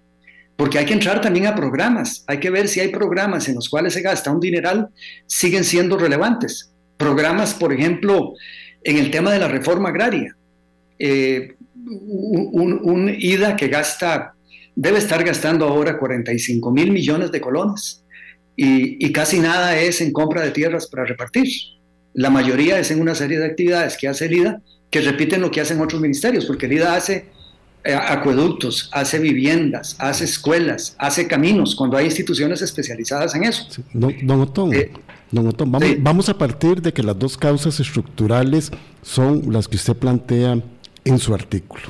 [0.55, 3.69] porque hay que entrar también a programas, hay que ver si hay programas en los
[3.69, 4.89] cuales se gasta un dineral,
[5.25, 6.71] siguen siendo relevantes.
[6.97, 8.33] Programas, por ejemplo,
[8.83, 10.35] en el tema de la reforma agraria.
[10.97, 11.54] Eh,
[11.85, 14.33] un, IDA que gasta,
[14.75, 18.03] debe estar gastando ahora 45 mil millones de colones
[18.55, 21.47] y, casi nada es en compra de tierras para repartir.
[22.13, 25.51] La mayoría es en una serie de actividades que hace el IDA que repiten lo
[25.51, 27.25] que hacen otros ministerios, porque el IDA hace
[27.83, 33.67] eh, acueductos, hace viviendas, hace escuelas, hace caminos, cuando hay instituciones especializadas en eso.
[33.93, 34.91] Don, Otón, eh,
[35.31, 38.71] vamos, vamos a partir de que las dos causas estructurales
[39.01, 40.61] son las que usted plantea
[41.05, 41.83] en su artículo.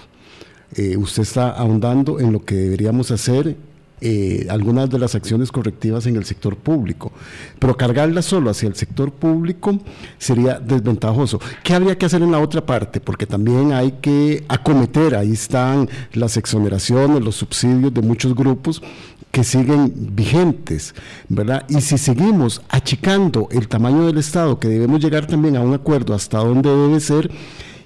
[0.75, 3.55] Eh, usted está ahondando en lo que deberíamos hacer
[4.01, 7.13] eh, algunas de las acciones correctivas en el sector público,
[7.59, 9.79] pero cargarlas solo hacia el sector público
[10.17, 11.39] sería desventajoso.
[11.63, 12.99] ¿Qué habría que hacer en la otra parte?
[12.99, 18.81] Porque también hay que acometer, ahí están las exoneraciones, los subsidios de muchos grupos
[19.31, 20.93] que siguen vigentes,
[21.29, 21.65] ¿verdad?
[21.69, 26.13] Y si seguimos achicando el tamaño del Estado, que debemos llegar también a un acuerdo
[26.13, 27.31] hasta donde debe ser,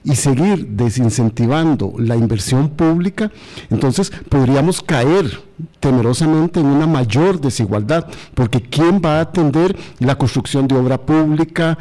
[0.03, 3.31] y seguir desincentivando la inversión pública,
[3.69, 5.41] entonces podríamos caer
[5.79, 11.77] temerosamente en una mayor desigualdad, porque ¿quién va a atender la construcción de obra pública?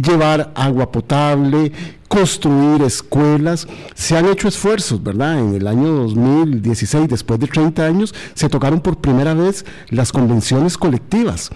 [0.00, 1.72] llevar agua potable,
[2.08, 3.66] construir escuelas.
[3.94, 5.40] Se han hecho esfuerzos, ¿verdad?
[5.40, 10.78] En el año 2016, después de 30 años, se tocaron por primera vez las convenciones
[10.78, 11.50] colectivas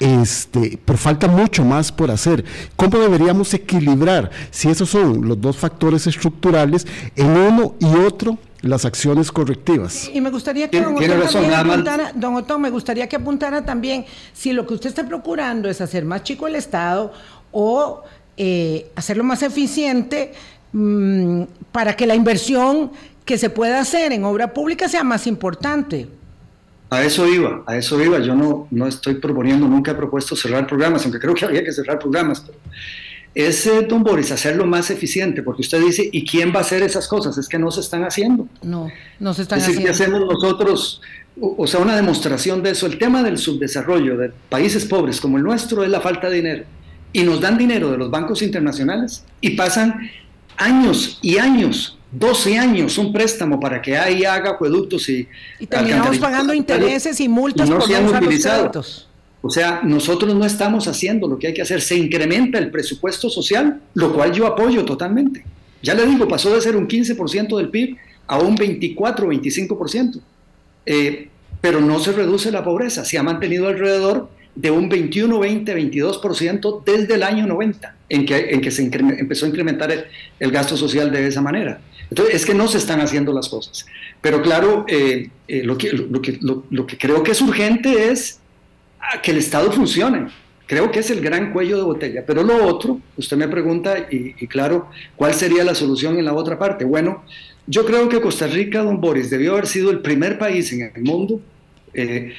[0.00, 2.44] este, pero falta mucho más por hacer.
[2.76, 8.84] ¿Cómo deberíamos equilibrar, si esos son los dos factores estructurales, en uno y otro las
[8.84, 10.10] acciones correctivas.
[10.12, 14.52] Y me gustaría que don Otón, apuntara, don Otón, me gustaría que apuntara también si
[14.52, 17.12] lo que usted está procurando es hacer más chico el Estado
[17.52, 18.02] o
[18.36, 20.32] eh, hacerlo más eficiente
[20.72, 22.90] mm, para que la inversión
[23.24, 26.08] que se pueda hacer en obra pública sea más importante.
[26.90, 28.18] A eso iba, a eso iba.
[28.18, 31.72] Yo no, no estoy proponiendo, nunca he propuesto cerrar programas, aunque creo que habría que
[31.72, 32.40] cerrar programas.
[32.40, 32.58] Pero
[33.34, 37.06] es, don Boris, hacerlo más eficiente, porque usted dice, ¿y quién va a hacer esas
[37.06, 37.36] cosas?
[37.36, 38.48] Es que no se están haciendo.
[38.62, 40.16] No, no se están es decir, haciendo.
[40.16, 41.02] ¿qué hacemos nosotros?
[41.40, 42.86] O, o sea, una demostración de eso.
[42.86, 46.64] El tema del subdesarrollo de países pobres como el nuestro es la falta de dinero.
[47.12, 50.10] Y nos dan dinero de los bancos internacionales y pasan
[50.56, 55.28] años y años 12 años un préstamo para que ahí haga acueductos y...
[55.60, 58.82] Y terminamos pagando intereses y multas y no por se han utilizado.
[59.40, 61.80] O sea, nosotros no estamos haciendo lo que hay que hacer.
[61.80, 65.44] Se incrementa el presupuesto social, lo cual yo apoyo totalmente.
[65.82, 70.20] Ya le digo, pasó de ser un 15% del PIB a un 24 o 25%.
[70.86, 71.28] Eh,
[71.60, 76.82] pero no se reduce la pobreza, se ha mantenido alrededor de un 21, 20, 22%
[76.84, 80.04] desde el año 90, en que, en que se increme- empezó a incrementar el,
[80.40, 81.80] el gasto social de esa manera.
[82.10, 83.86] Entonces, es que no se están haciendo las cosas.
[84.20, 85.98] Pero claro, eh, eh, lo, que,
[86.98, 88.40] creo que es urgente es
[89.22, 90.28] que el Estado funcione.
[90.66, 92.24] Creo que es el gran cuello de botella.
[92.26, 96.34] Pero lo otro, usted me pregunta, y, y claro, ¿cuál sería la solución en la
[96.34, 96.84] otra parte?
[96.84, 97.24] Bueno,
[97.68, 101.02] yo creo que Costa Rica, don Boris, debió haber sido el primer país en el
[101.02, 101.40] mundo
[101.92, 102.32] eh,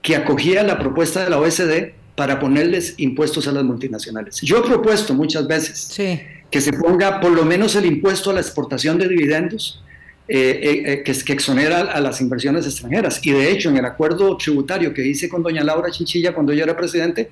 [0.00, 4.40] que acogía la propuesta de la OSD para ponerles impuestos a las multinacionales.
[4.42, 6.20] Yo he propuesto muchas veces Sí.
[6.56, 9.82] Que se ponga por lo menos el impuesto a la exportación de dividendos
[10.26, 13.20] eh, eh, eh, que, que exonera a las inversiones extranjeras.
[13.22, 16.64] Y de hecho, en el acuerdo tributario que hice con doña Laura Chinchilla cuando yo
[16.64, 17.28] era presidente,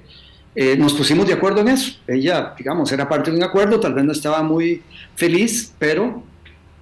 [0.55, 1.97] eh, nos pusimos de acuerdo en eso.
[2.07, 4.83] Ella, digamos, era parte de un acuerdo, tal vez no estaba muy
[5.17, 6.23] feliz, pero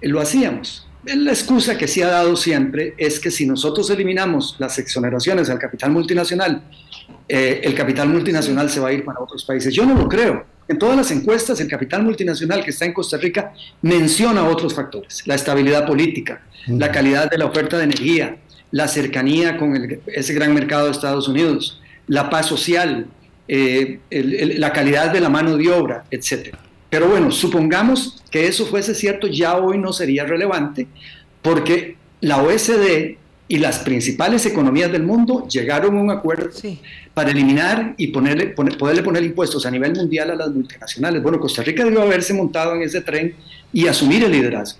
[0.01, 0.85] lo hacíamos.
[1.05, 5.59] La excusa que se ha dado siempre es que si nosotros eliminamos las exoneraciones al
[5.59, 6.61] capital multinacional,
[7.27, 9.73] eh, el capital multinacional se va a ir para otros países.
[9.73, 10.45] Yo no lo creo.
[10.67, 15.21] En todas las encuestas, el capital multinacional que está en Costa Rica menciona otros factores,
[15.27, 18.37] la estabilidad política, la calidad de la oferta de energía,
[18.71, 23.07] la cercanía con el- ese gran mercado de Estados Unidos, la paz social,
[23.47, 26.55] eh, el- el- la calidad de la mano de obra, etc.
[26.89, 30.87] Pero bueno, supongamos que eso fuese cierto, ya hoy no sería relevante,
[31.41, 33.17] porque la OSD
[33.53, 36.79] y las principales economías del mundo llegaron a un acuerdo Sí.
[37.13, 41.21] para eliminar y ponerle, poner- poderle poner impuestos a nivel mundial a las multinacionales.
[41.21, 43.35] Bueno, Costa Rica debió haberse montado en ese tren
[43.71, 44.79] y asumir el liderazgo,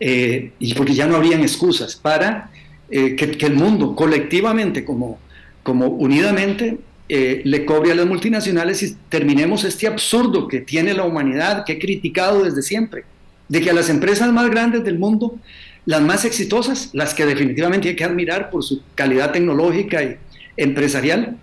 [0.00, 2.50] Eh, y porque ya no habrían excusas para
[2.90, 5.18] eh, que, que el mundo colectivamente, como,
[5.62, 11.04] como unidamente, eh, le cobre a las multinacionales y terminemos este absurdo que tiene la
[11.04, 13.04] humanidad, que he criticado desde siempre,
[13.48, 15.38] de que a las empresas más grandes del mundo,
[15.86, 20.16] las más exitosas, las que definitivamente hay que admirar por su calidad tecnológica y
[20.56, 21.36] empresarial,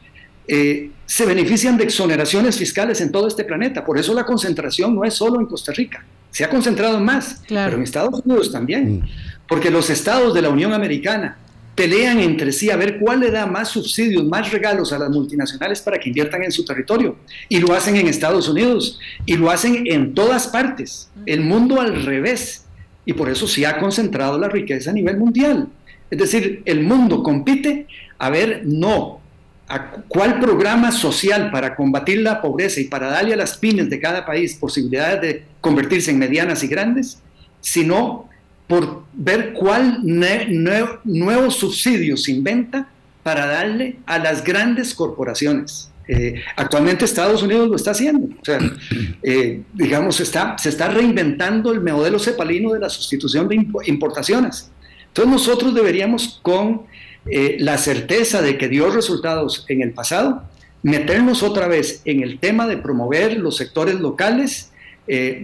[0.48, 3.86] eh, se benefician de exoneraciones fiscales en todo este planeta.
[3.86, 7.68] Por eso la concentración no es solo en Costa Rica, se ha concentrado más, Claro.
[7.70, 9.04] pero en Estados Unidos también,
[9.48, 11.38] porque los estados de la Unión Americana
[11.76, 15.82] pelean entre sí a ver cuál le da más subsidios, más regalos a las multinacionales
[15.82, 17.16] para que inviertan en su territorio.
[17.50, 21.10] Y lo hacen en Estados Unidos y lo hacen en todas partes.
[21.26, 22.63] El mundo al revés.
[23.06, 25.68] Y por eso se ha concentrado la riqueza a nivel mundial.
[26.10, 27.88] Es decir, el mundo compite
[28.18, 29.20] a ver, no,
[29.68, 34.00] a cuál programa social para combatir la pobreza y para darle a las pymes de
[34.00, 37.20] cada país posibilidades de convertirse en medianas y grandes,
[37.62, 38.30] sino
[38.68, 42.88] por ver cuál ne- nue- nuevos subsidios se inventa
[43.24, 45.90] para darle a las grandes corporaciones.
[46.08, 48.28] Eh, actualmente Estados Unidos lo está haciendo.
[48.42, 48.60] O sea,
[49.24, 54.70] eh, digamos, está, se está reinventando el modelo cepalino de la sustitución de impo- importaciones.
[55.08, 56.84] Entonces nosotros deberíamos, con
[57.26, 60.44] eh, la certeza de que dio resultados en el pasado,
[60.82, 64.72] meternos otra vez en el tema de promover los sectores locales,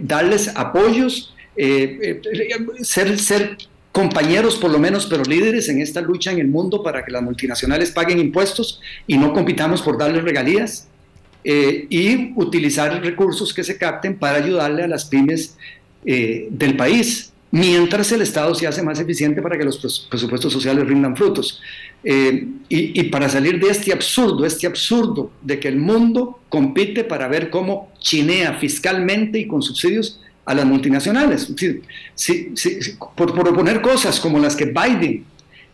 [0.02, 1.34] darles apoyos,
[2.82, 3.56] ser, ser
[3.92, 7.22] compañeros por lo menos, pero líderes en esta lucha en el mundo para que las
[7.22, 10.86] multinacionales paguen impuestos y no compitamos por darles regalías,
[11.42, 15.56] eh, y utilizar recursos que se capten para ayudarle a las pymes
[16.04, 20.52] eh, del país, mientras el Estado se hace más eficiente para que los pres- presupuestos
[20.52, 21.60] sociales rindan frutos.
[22.04, 27.04] Eh, y, y para salir de este absurdo, este absurdo de que el mundo compite
[27.04, 31.52] para ver cómo chinea fiscalmente y con subsidios a las multinacionales.
[32.14, 32.50] Si-
[33.16, 35.24] por, por oponer cosas como las que Biden,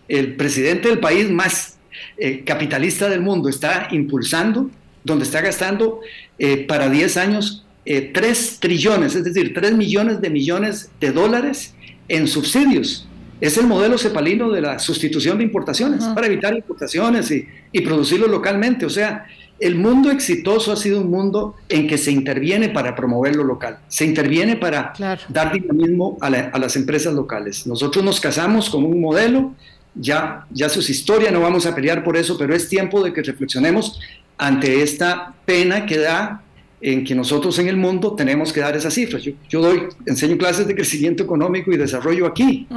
[0.08, 1.78] el presidente del país más
[2.18, 4.70] eh, capitalista del mundo, está impulsando,
[5.04, 6.00] donde está gastando
[6.38, 11.74] eh, para 10 años eh, 3 trillones, es decir, 3 millones de millones de dólares
[12.08, 13.08] en subsidios.
[13.40, 18.26] Es el modelo cepalino de la sustitución de importaciones, para evitar importaciones y, y producirlo
[18.28, 18.86] localmente.
[18.86, 19.26] O sea,
[19.58, 23.78] el mundo exitoso ha sido un mundo en que se interviene para promover lo local,
[23.88, 25.22] se interviene para Claro.
[25.28, 27.66] dar dinamismo a, la- a las empresas locales.
[27.66, 29.52] Nosotros nos casamos con un modelo
[29.94, 33.22] ya, ya es historia, no vamos a pelear por eso, pero es tiempo de que
[33.22, 33.98] reflexionemos
[34.36, 36.42] ante esta pena que da
[36.82, 39.22] en que nosotros en el mundo tenemos que dar esas cifras.
[39.48, 42.68] Yo, doy, enseño clases de crecimiento económico y desarrollo aquí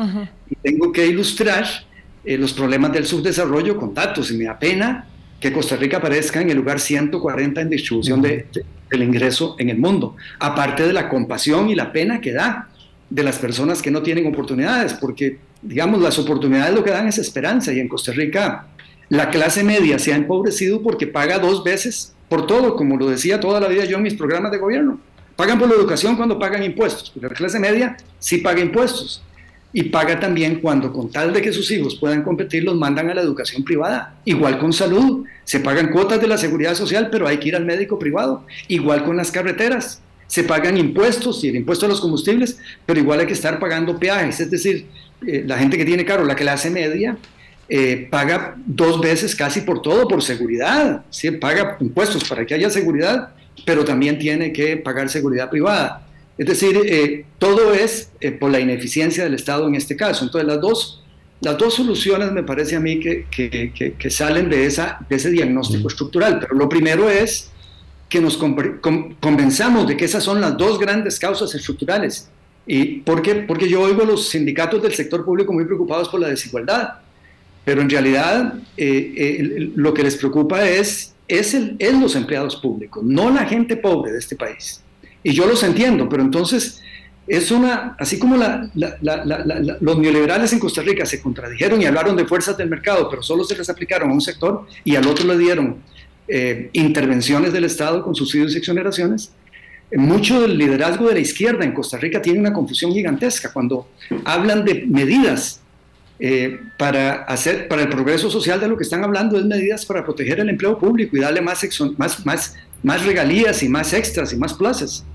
[0.49, 1.65] y tengo que ilustrar
[2.23, 5.05] eh, los problemas del subdesarrollo con datos y me da pena
[5.39, 8.47] que Costa Rica aparezca en el lugar 140 en distribución de,
[8.89, 12.69] del ingreso en el mundo, aparte de la compasión y la pena que da
[13.09, 17.17] de las personas que no tienen oportunidades, porque digamos las oportunidades lo que dan es
[17.17, 18.67] esperanza y en Costa Rica
[19.09, 23.39] la clase media se ha empobrecido porque paga dos veces por todo, como lo decía
[23.39, 24.99] toda la vida yo en mis programas de gobierno.
[25.35, 29.23] Pagan por la educación cuando pagan impuestos, porque la clase media sí paga impuestos
[29.71, 33.13] y paga también cuando con tal de que sus hijos puedan competir los mandan a
[33.13, 34.15] la educación privada.
[34.25, 37.65] Igual con salud, se pagan cuotas de la seguridad social, pero hay que ir al
[37.65, 38.45] médico privado.
[38.67, 43.19] Igual con las carreteras, se pagan impuestos y el impuesto a los combustibles, pero igual
[43.19, 44.39] hay que estar pagando peajes.
[44.39, 44.87] Es decir,
[45.25, 47.17] eh, la gente que tiene carro, la clase media,
[47.67, 51.03] eh, paga dos veces casi por todo, por seguridad.
[51.39, 53.29] Paga impuestos para que haya seguridad,
[53.65, 56.07] pero también tiene que pagar seguridad privada.
[56.39, 60.23] Es decir, eh, todo es eh, por la ineficiencia del Estado en este caso.
[60.23, 61.03] Entonces, las dos,
[61.41, 65.29] las dos soluciones me parece a mí que, que, que, salen de, esa, de ese
[65.29, 66.39] diagnóstico estructural.
[66.39, 67.51] Pero lo primero es
[68.07, 72.29] que nos convenzamos de que esas son las dos grandes causas estructurales.
[72.65, 73.35] ¿Y por qué?
[73.35, 76.99] Porque yo oigo a los sindicatos del sector público muy preocupados por la desigualdad
[77.69, 83.03] pero en realidad eh, lo que les preocupa es, es, el, es los empleados públicos,
[83.03, 84.81] no la gente pobre de este país.
[85.29, 86.81] Y yo los entiendo, pero entonces
[87.27, 92.57] es una, así como los neoliberales en Costa Rica se contradijeron y hablaron de fuerzas
[92.57, 95.83] del mercado, pero solo se les aplicaron a un sector y al otro le dieron
[96.27, 99.31] eh, intervenciones del Estado con subsidios y exoneraciones,
[99.95, 103.87] mucho del liderazgo de la izquierda en Costa Rica tiene una confusión gigantesca cuando
[104.25, 105.61] hablan de medidas
[106.17, 110.03] eh, para, hacer, para el progreso social de lo que están hablando es medidas para
[110.03, 111.61] proteger el empleo público y darle más,
[111.97, 115.05] más, más, más regalías y más extras y más plazas,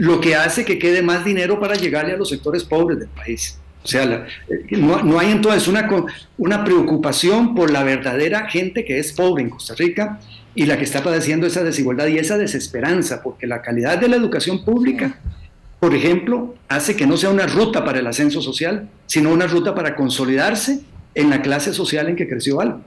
[0.00, 3.58] lo que hace que quede más dinero para llegarle a los sectores pobres del país.
[3.82, 5.88] O sea, eh, no, no, hay entonces una,
[6.36, 10.20] una preocupación por la verdadera gente que es pobre en Costa Rica
[10.54, 14.16] y la que está padeciendo esa desigualdad y esa desesperanza, porque la calidad de la
[14.16, 15.18] educación pública
[15.80, 19.74] por ejemplo, hace que no sea una ruta para el ascenso social, sino una ruta
[19.74, 20.82] para consolidarse
[21.14, 22.82] en la clase social en que creció algo.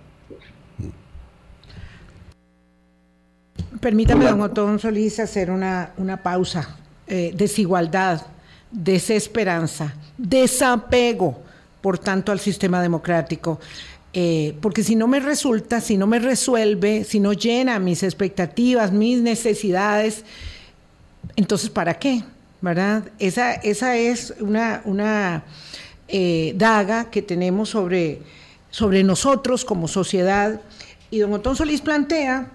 [3.82, 6.78] Permítame, don Otón Solís, hacer una, una pausa.
[7.08, 8.26] Eh, desigualdad,
[8.72, 11.42] desesperanza, desapego,
[11.82, 13.60] por tanto, al sistema democrático.
[14.14, 18.92] Eh, porque si no me resulta, si no me resuelve, si no llena mis expectativas,
[18.92, 20.24] mis necesidades,
[21.36, 22.24] entonces ¿para qué?
[22.64, 23.04] ¿verdad?
[23.20, 25.44] Esa, esa es una, una
[26.08, 28.22] eh, daga que tenemos sobre,
[28.70, 30.62] sobre nosotros como sociedad.
[31.12, 32.48] Y don Otón Solís plantea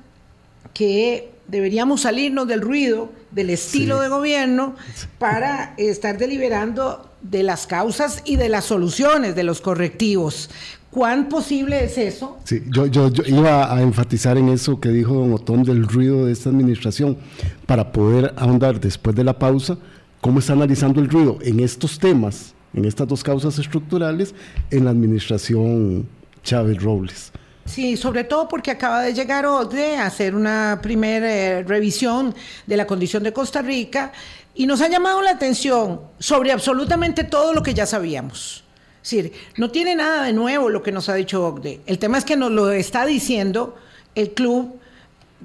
[0.73, 4.77] que deberíamos salirnos del ruido, del estilo de gobierno,
[5.19, 10.51] para estar deliberando de las causas y de las soluciones, de los correctivos.
[10.91, 12.39] ¿Cuán posible es eso?
[12.45, 16.27] Sí, yo, yo, yo, iba a enfatizar en eso que dijo don Otón del ruido
[16.27, 17.19] de esta administración,
[17.67, 19.77] para poder ahondar después de la pausa
[20.21, 24.35] cómo está analizando el ruido en estos temas, en estas dos causas estructurales,
[24.71, 26.09] en la administración
[26.43, 27.33] Chávez Robles.
[27.69, 32.35] Sí, sobre todo porque acaba de llegar ODE a hacer una primera eh, revisión
[32.67, 34.13] de la condición de Costa Rica
[34.55, 38.65] y nos ha llamado la atención sobre absolutamente todo lo que ya sabíamos.
[39.03, 41.81] Es decir, no tiene nada de nuevo lo que nos ha dicho OCDE.
[41.87, 43.77] El tema es que nos lo está diciendo
[44.15, 44.81] el club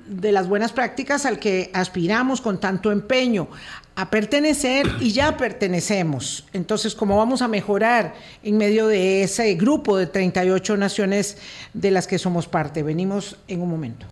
[0.07, 3.49] de las buenas prácticas al que aspiramos con tanto empeño
[3.95, 6.45] a pertenecer y ya pertenecemos.
[6.53, 11.37] Entonces, ¿cómo vamos a mejorar en medio de ese grupo de 38 naciones
[11.73, 12.83] de las que somos parte?
[12.83, 14.07] Venimos en un momento.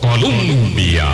[0.00, 1.06] Colombia.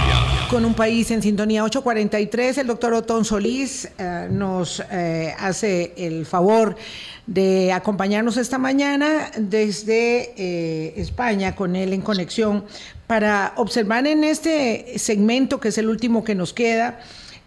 [0.51, 6.27] Con un país en sintonía 843, el doctor Otón Solís eh, nos eh, hace el
[6.27, 6.77] favor
[7.27, 12.65] de acompañarnos esta mañana desde eh, España con él en conexión
[13.07, 17.01] para observar en este segmento, que es el último que nos queda,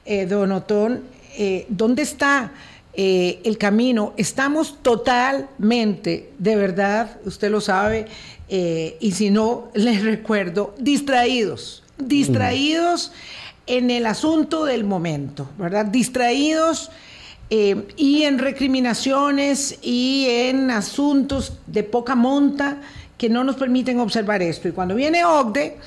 [0.05, 1.01] eh, don Otón,
[1.37, 2.51] eh, dónde está
[2.93, 4.13] eh, el camino.
[4.17, 8.07] Estamos totalmente, de verdad, usted lo sabe,
[8.49, 13.11] y si no, les recuerdo, distraídos, distraídos
[13.65, 15.85] en el asunto del momento, ¿verdad?
[15.85, 16.89] Distraídos.
[17.49, 22.81] y en recriminaciones y en asuntos de poca monta
[23.17, 24.67] que no nos permiten observar esto.
[24.67, 25.77] Y cuando viene OCDE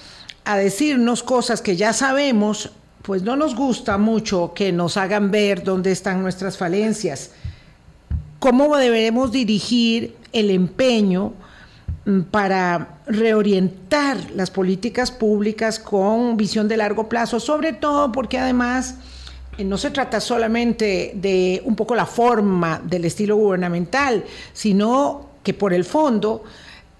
[0.44, 2.70] a decirnos cosas que ya sabemos,
[3.02, 7.30] pues no nos gusta mucho que nos hagan ver dónde están nuestras falencias.
[8.38, 11.34] ¿Cómo debemos dirigir el empeño
[12.04, 18.96] mm, para reorientar las políticas públicas con visión de largo plazo, sobre todo porque además
[19.58, 25.54] eh, no se trata solamente de un poco la forma del estilo gubernamental, sino que
[25.54, 26.44] por el fondo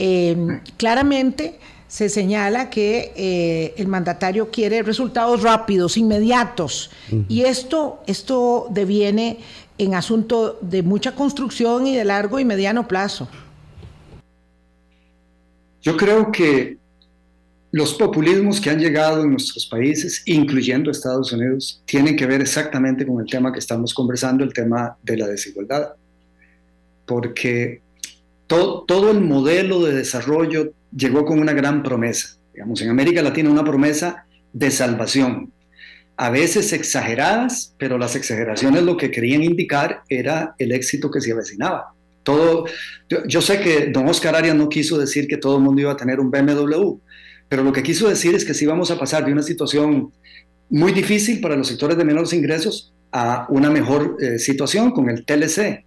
[0.02, 0.34] eh,
[0.78, 6.90] claramente se señala que eh, el mandatario quiere resultados rápidos, inmediatos,
[7.28, 9.40] y esto, esto deviene
[9.76, 13.28] en asunto de mucha construcción y de largo y mediano plazo.
[15.82, 16.78] Yo creo que
[17.72, 23.06] los populismos que han llegado en nuestros países, incluyendo Estados Unidos, tienen que ver exactamente
[23.06, 25.90] con el tema que estamos conversando, el tema de la desigualdad.
[27.04, 27.82] Porque
[28.50, 32.36] todo, el modelo de desarrollo llegó con una gran promesa.
[32.52, 35.52] Digamos, en América Latina una promesa de salvación.
[36.16, 41.30] A veces exageradas, pero las exageraciones lo que querían indicar era el éxito que se
[41.30, 41.94] avecinaba.
[42.24, 42.64] Todo,
[43.08, 45.96] yo, sé que don Oscar Arias no quiso decir que todo el mundo iba a
[45.96, 46.98] tener un BMW,
[47.48, 50.12] pero lo que quiso decir es que si íbamos a pasar de una situación
[50.68, 55.24] muy difícil para los sectores de menores ingresos a una mejor eh, situación con el
[55.24, 55.84] TLC.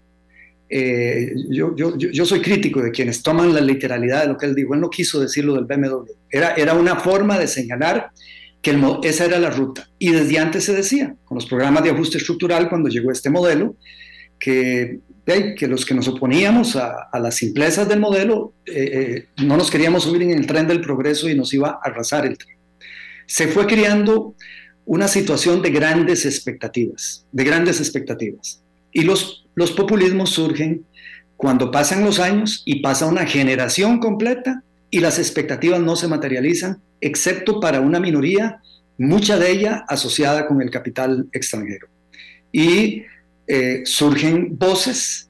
[0.75, 4.55] Eh, yo, yo, yo, soy crítico de quienes toman la literalidad de lo que él
[4.55, 4.73] dijo.
[4.73, 6.05] Él no quiso decir lo del BMW.
[6.31, 8.09] Era, era una forma de señalar
[8.59, 9.87] que esa era la ruta.
[9.99, 13.75] Y desde antes se decía, con los programas de ajuste estructural, cuando llegó este modelo,
[14.39, 19.69] que, que los que nos oponíamos a, las simplezas del modelo eh, eh, no nos
[19.69, 22.57] queríamos subir en el tren del progreso y nos iba a arrasar el tren.
[23.27, 24.33] Se fue creando
[24.85, 28.62] una situación de grandes expectativas, de grandes expectativas.
[28.93, 30.85] Y los, los populismos surgen
[31.35, 36.81] cuando pasan los años y pasa una generación completa y las expectativas no se materializan,
[37.01, 38.61] excepto para una minoría,
[38.97, 41.87] mucha de ella asociada con el capital extranjero.
[42.51, 43.03] Y
[43.47, 45.29] eh, surgen voces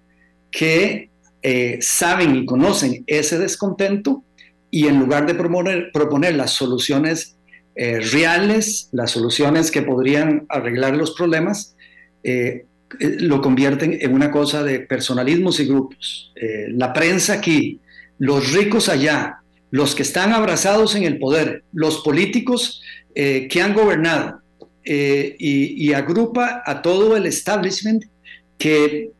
[0.51, 1.09] que
[1.41, 4.24] eh, saben y conocen ese descontento
[4.70, 7.38] y en lugar de proponer, proponer las soluciones
[7.76, 11.76] eh, reales, las soluciones que podrían arreglar los problemas,
[12.24, 12.66] eh,
[13.00, 16.32] lo convierten en una cosa de personalismos y grupos.
[16.36, 17.80] Eh, la prensa aquí,
[18.20, 19.39] los ricos allá,
[19.72, 22.82] los que están abrazados en el poder, los políticos
[23.16, 24.41] eh, que han gobernado
[24.86, 28.04] y, agrupa a todo el establishment
[28.58, 29.12] que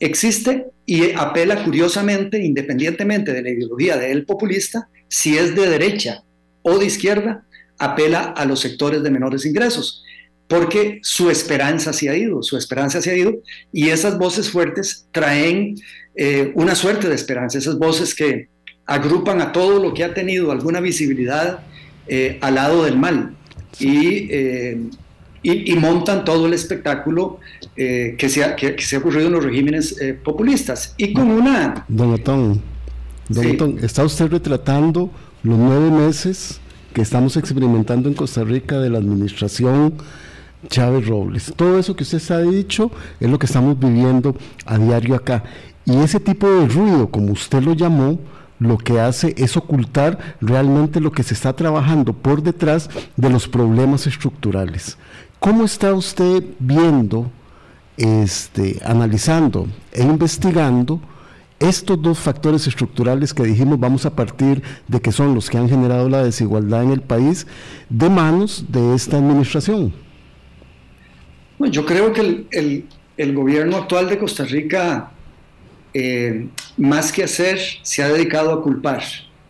[0.00, 6.24] existe y apela curiosamente, independientemente de la ideología del populista, si es de derecha
[6.62, 7.44] o de izquierda,
[7.78, 10.03] apela a los sectores de menores ingresos
[10.48, 13.34] porque su esperanza se ha ido, su esperanza se ha ido,
[13.72, 15.76] y esas voces fuertes traen
[16.14, 18.48] eh, una suerte de esperanza, esas voces que
[18.86, 21.60] agrupan a todo lo que ha tenido alguna visibilidad
[22.06, 23.34] eh, al lado del mal.
[23.80, 24.78] Eh,
[25.42, 27.38] y, y, montan todo el espectáculo
[27.74, 30.94] que se, ha, que, se, ha, ocurrido en los regímenes populistas.
[30.96, 31.84] Y con una...
[31.88, 32.62] Don Otón,
[33.28, 35.10] don ¿está usted retratando
[35.42, 36.60] los nueve meses
[36.94, 39.94] que estamos experimentando en Costa Rica de la administración
[40.68, 41.52] Chávez Robles.
[41.56, 42.90] Todo eso que usted ha dicho
[43.20, 44.36] es lo que estamos viviendo
[44.66, 45.44] a diario acá.
[45.84, 48.18] Y ese tipo de ruido, como usted lo llamó,
[48.58, 53.48] lo que hace es ocultar realmente lo que se está trabajando por detrás de los
[53.48, 54.96] problemas estructurales.
[55.40, 57.30] ¿Cómo está usted viendo,
[57.96, 61.00] este, analizando e investigando
[61.58, 65.68] estos dos factores estructurales que dijimos vamos a partir de que son los que han
[65.68, 67.46] generado la desigualdad en el país
[67.88, 69.92] de manos de esta administración?
[71.70, 75.10] Yo creo que el, gobierno actual de Costa Rica,
[75.92, 76.46] eh,
[76.76, 79.02] más que hacer, se ha dedicado a culpar.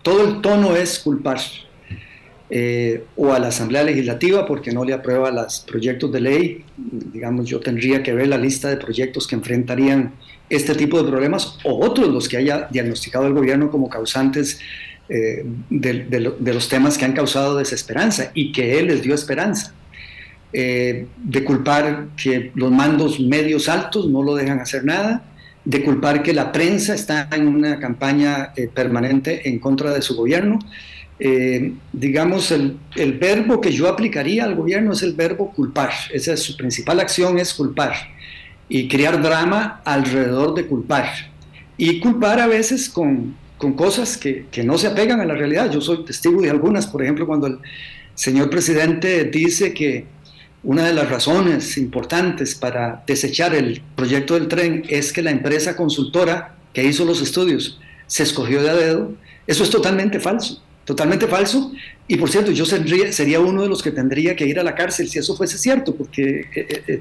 [0.02, 1.40] Todo el tono es culpar.
[2.50, 6.64] Eh, o a la Asamblea Legislativa porque no le aprueba los proyectos de ley.
[6.76, 10.12] Digamos, yo tendría que ver la lista de proyectos que enfrentarían
[10.50, 14.60] este tipo de problemas o otros los que haya diagnosticado el gobierno como causantes
[15.08, 19.74] eh, de los temas que han causado desesperanza y que él les dio esperanza.
[20.56, 25.24] Eh, de culpar que los mandos medios altos no lo dejan hacer nada,
[25.64, 30.14] de culpar que la prensa está en una campaña eh, permanente en contra de su
[30.14, 30.60] gobierno.
[31.18, 35.90] Eh, digamos, el, el, verbo que yo aplicaría al gobierno es el verbo culpar.
[36.12, 37.94] Esa es su principal acción, es culpar
[38.68, 41.08] y crear drama alrededor de culpar.
[41.76, 45.68] Y culpar a veces con, con cosas que, que no se apegan a la realidad.
[45.68, 47.58] Yo soy testigo de algunas, por ejemplo, cuando el
[48.14, 50.14] señor presidente dice que
[50.64, 55.76] una de las razones importantes para desechar el proyecto del tren es que la empresa
[55.76, 59.12] consultora que hizo los estudios se escogió de a dedo.
[59.46, 60.62] Eso es totalmente falso.
[60.86, 61.72] totalmente falso.
[62.08, 65.08] Y por cierto, yo sería, uno de los que tendría que ir a la cárcel
[65.08, 67.00] si eso fuese cierto, porque eh, eh,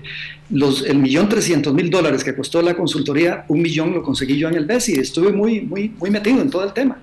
[0.50, 4.48] los, el millón trescientos mil dólares que costó la consultoría, un millón lo conseguí yo
[4.50, 6.98] en el BES y estuve muy, muy, muy metido en todo el tema.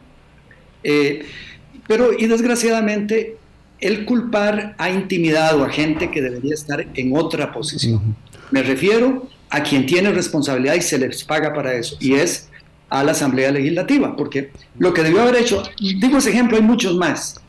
[1.86, 3.36] pero, y desgraciadamente,
[3.80, 8.16] el culpar ha intimidado a gente que debería estar en otra posición.
[8.50, 12.48] Me refiero a quien tiene responsabilidad y se les paga para eso, y es
[12.88, 16.96] a la Asamblea Legislativa, porque lo que debió haber hecho, digo ese ejemplo, hay muchos
[16.96, 17.40] más.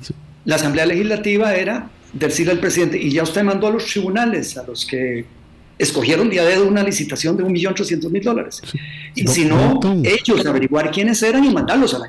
[0.45, 4.63] La Asamblea Legislativa era decirle al presidente, y ya usted mandó a los tribunales, a
[4.63, 5.25] los que
[5.81, 8.61] escogieron día de una licitación de 1.800.000 dólares.
[9.15, 12.07] Y si no, ellos averiguar quiénes eran y mandarlos a la,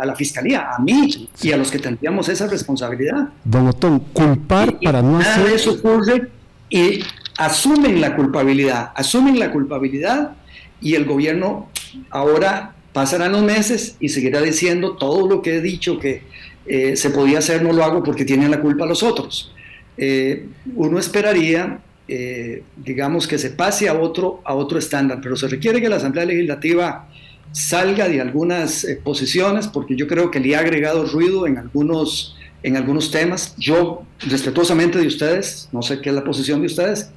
[0.00, 3.28] a la, fiscalía, a mí y a los que tendríamos esa responsabilidad.
[3.44, 5.46] Don Otón, culpar para no nada hacer...
[5.46, 6.30] de eso ocurre
[6.70, 7.00] y
[7.38, 10.32] asumen la culpabilidad, asumen la culpabilidad
[10.80, 11.68] y el gobierno
[12.10, 16.22] ahora pasarán los meses y seguirá diciendo todo lo que he dicho que
[16.66, 19.52] eh, se podía hacer, no lo hago porque tienen la culpa los otros.
[19.96, 25.48] Eh, uno esperaría, eh, digamos, que se pase a otro, a otro estándar, pero se
[25.48, 27.08] requiere que la Asamblea Legislativa
[27.52, 32.76] salga de algunas posiciones, porque yo creo que le ha agregado ruido en algunos, en
[32.76, 33.54] algunos temas.
[33.56, 37.10] Yo, respetuosamente de ustedes, no sé qué es la posición de ustedes,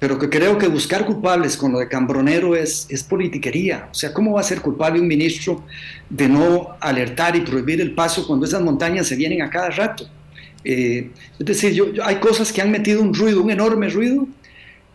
[0.00, 3.88] pero que creo que buscar culpables con lo de Cambronero es, es politiquería.
[3.90, 5.64] O sea, ¿cómo va a ser culpable un ministro
[6.08, 10.08] de no alertar y prohibir el paso cuando esas montañas se vienen a cada rato?
[10.64, 14.26] Eh, es decir, yo, hay cosas que han metido un ruido, un enorme ruido,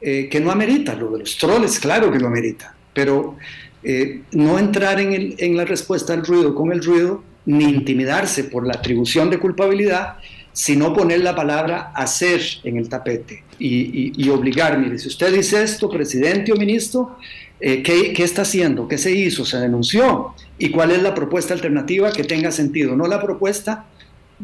[0.01, 0.95] eh, que no amerita.
[0.95, 3.35] Lo de los troles, claro que lo amerita, pero
[3.83, 8.45] eh, no entrar en, el, en la respuesta al ruido con el ruido, ni intimidarse
[8.45, 10.15] por la atribución de culpabilidad,
[10.55, 15.89] sino poner la palabra hacer en el tapete y, obligar, mire, si usted dice esto,
[15.89, 17.17] presidente o ministro,
[17.59, 18.87] eh, ¿qué, está haciendo?
[18.87, 19.45] ¿Qué se hizo?
[19.45, 20.33] ¿Se denunció?
[20.57, 22.95] ¿Y cuál es la propuesta alternativa que tenga sentido?
[22.95, 23.85] No la propuesta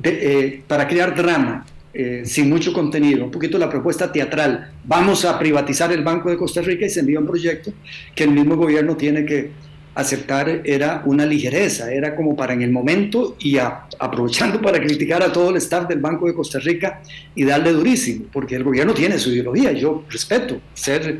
[0.03, 4.71] eh, para crear drama, eh, sin mucho contenido, un poquito la propuesta teatral.
[4.85, 7.73] Vamos a privatizar el Banco de Costa Rica y se envía un proyecto
[8.15, 9.51] que el mismo gobierno tiene que
[9.93, 10.61] aceptar.
[10.63, 15.49] Era una ligereza, era como para en el momento y aprovechando para criticar a todo
[15.49, 17.01] el staff del Banco de Costa Rica
[17.35, 21.19] y darle durísimo, porque el gobierno tiene su ideología, yo respeto, ser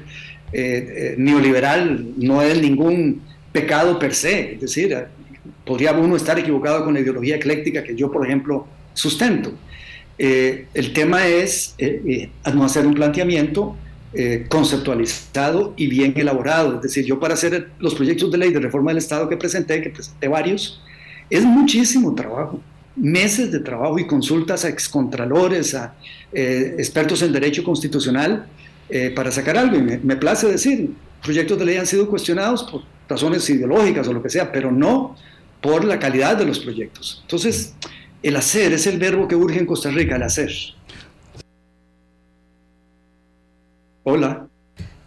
[0.54, 4.98] eh, eh, neoliberal no es ningún pecado per se, es decir,
[5.66, 9.54] podría uno estar equivocado con la ideología ecléctica que yo, por ejemplo, sustento.
[10.18, 11.76] Eh, el tema es
[12.54, 13.76] no hacer un planteamiento
[14.14, 16.76] eh, conceptualizado y bien elaborado.
[16.76, 19.82] Es decir, yo para hacer los proyectos de ley de reforma del Estado que presenté,
[19.82, 20.82] que presenté varios,
[21.30, 22.60] es muchísimo trabajo,
[22.98, 25.94] meses de trabajo y consultas a excontralores, a
[26.34, 28.48] eh, expertos en derecho constitucional
[28.90, 29.78] eh, para sacar algo.
[29.78, 30.90] Y me, me, place decir,
[31.24, 35.16] proyectos de ley han sido cuestionados por razones ideológicas o lo que sea, pero no
[35.62, 37.20] por la calidad de los proyectos.
[37.22, 37.74] Entonces,
[38.24, 40.52] el hacer es el verbo que urge en Costa Rica, el hacer.
[44.04, 44.48] Hola.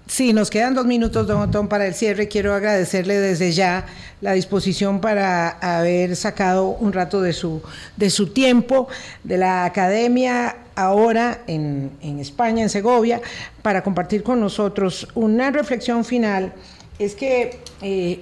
[0.06, 2.28] Sí, nos quedan dos minutos, don Otón, para el cierre.
[2.28, 3.86] Quiero agradecerle desde ya
[4.20, 7.62] la disposición para haber sacado un rato de su,
[7.96, 8.86] de su tiempo,
[9.24, 11.90] de la academia ahora en,
[12.20, 13.20] España, en Segovia,
[13.62, 16.52] para compartir con nosotros una reflexión final.
[16.98, 18.20] Es que eh,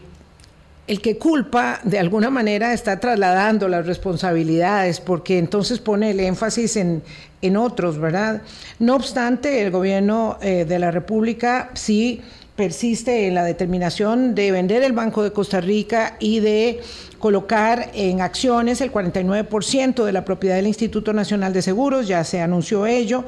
[0.87, 6.77] el que culpa de alguna manera está trasladando las responsabilidades porque entonces pone el énfasis
[6.77, 7.03] en,
[7.41, 8.43] en otros, ¿verdad?
[8.79, 12.21] No obstante, el gobierno eh, de la República sí
[12.63, 16.81] persiste en la determinación de vender el Banco de Costa Rica y de
[17.19, 22.41] colocar en acciones el 49% de la propiedad del Instituto Nacional de Seguros, ya se
[22.41, 23.25] anunció ello,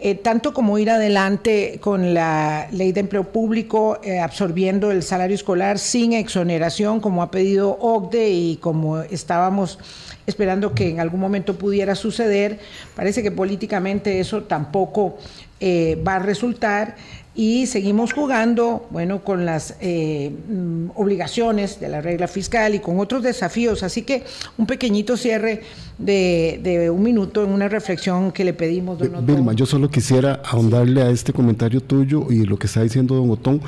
[0.00, 5.36] eh, tanto como ir adelante con la ley de empleo público, eh, absorbiendo el salario
[5.36, 9.78] escolar sin exoneración, como ha pedido OCDE y como estábamos
[10.26, 12.58] esperando que en algún momento pudiera suceder.
[12.96, 15.18] Parece que políticamente eso tampoco
[15.64, 16.96] eh, va a resultar
[17.34, 23.00] y seguimos jugando, bueno, con las eh, mm, obligaciones de la regla fiscal y con
[23.00, 23.82] otros desafíos.
[23.82, 24.24] Así que
[24.58, 25.62] un pequeñito cierre
[25.96, 29.26] de, un minuto en una reflexión que le pedimos, don Otón.
[29.26, 33.30] Vilma, yo solo quisiera ahondarle a este comentario tuyo y lo que está diciendo don
[33.30, 33.62] Otón,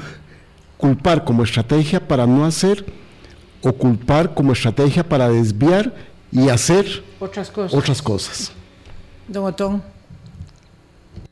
[0.77, 2.85] culpar como estrategia para no hacer
[3.63, 5.95] o culpar como estrategia para desviar
[6.31, 7.79] y hacer otras cosas.
[7.79, 8.53] Otras cosas.
[9.27, 9.94] Don Otón.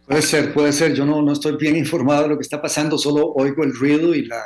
[0.06, 0.94] Puede ser, puede ser.
[0.94, 4.14] Yo no, no estoy bien informado de lo que está pasando, solo oigo el ruido
[4.14, 4.42] y la,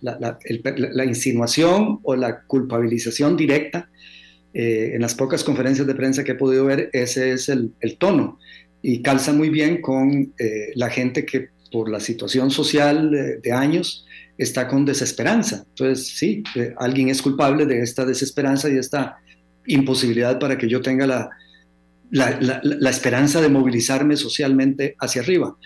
[0.00, 0.38] la,
[0.76, 3.90] la, insinuación o la culpabilización directa.
[4.52, 7.98] Eh, en las pocas conferencias de prensa que he podido ver, ese es el, el
[7.98, 8.38] tono
[8.82, 14.06] y calza muy bien con eh, la gente que por la situación social de, años
[14.38, 15.64] está con desesperanza.
[15.68, 19.18] Entonces, sí, eh, alguien es culpable de esta desesperanza y esta
[19.66, 21.30] imposibilidad para que yo tenga la,
[22.10, 25.56] la, esperanza de movilizarme socialmente hacia arriba.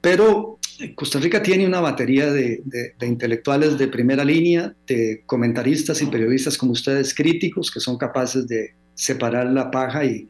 [0.00, 0.58] Pero
[0.94, 2.62] Costa Rica tiene una batería de,
[3.02, 8.74] intelectuales de primera línea, de comentaristas y periodistas como ustedes, críticos, que son capaces de
[8.94, 10.28] separar la paja y,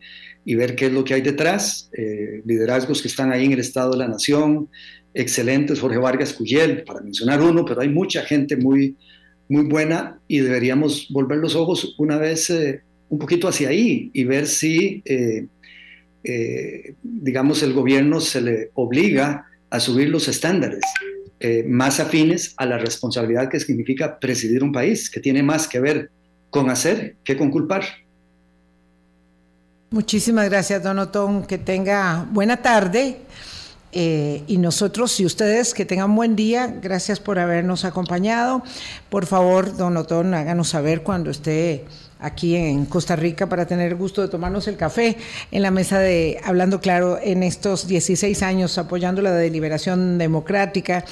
[0.54, 3.92] ver qué es lo que hay detrás, eh, liderazgos que están ahí en el Estado
[3.92, 4.68] de la Nación,
[5.14, 8.96] excelentes, Jorge Vargas Cuyel, para mencionar uno, pero hay mucha gente muy,
[9.48, 14.24] muy buena y deberíamos volver los ojos una vez eh, un poquito hacia ahí y
[14.24, 15.46] ver si, eh,
[17.02, 20.80] digamos, el gobierno se le obliga a subir los estándares
[21.40, 25.78] eh, más afines a la responsabilidad que significa presidir un país, que tiene más que
[25.78, 26.10] ver
[26.48, 27.84] con hacer que con culpar.
[29.90, 31.44] Muchísimas gracias, don Otón.
[31.44, 33.18] Que tenga buena tarde.
[33.92, 38.62] Eh, y nosotros, si ustedes que tengan buen día, gracias por habernos acompañado.
[39.10, 41.84] Por favor, don Otón, háganos saber cuando esté
[42.24, 45.16] aquí en Costa Rica para tener el gusto de tomarnos el café
[45.50, 51.04] en la mesa de Hablando Claro en estos 16 años apoyando la deliberación democrática.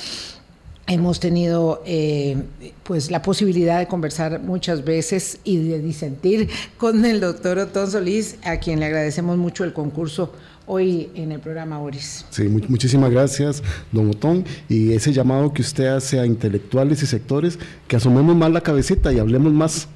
[0.86, 2.36] Hemos tenido eh,
[2.82, 8.36] pues la posibilidad de conversar muchas veces y de disentir con el doctor Otón Solís,
[8.42, 10.32] a quien le agradecemos mucho el concurso
[10.66, 12.24] hoy en el programa Boris.
[12.30, 14.44] Sí, muchísimas gracias, don Otón.
[14.68, 19.12] Y ese llamado que usted hace a intelectuales y sectores, que asomemos más la cabecita
[19.12, 19.88] y hablemos más,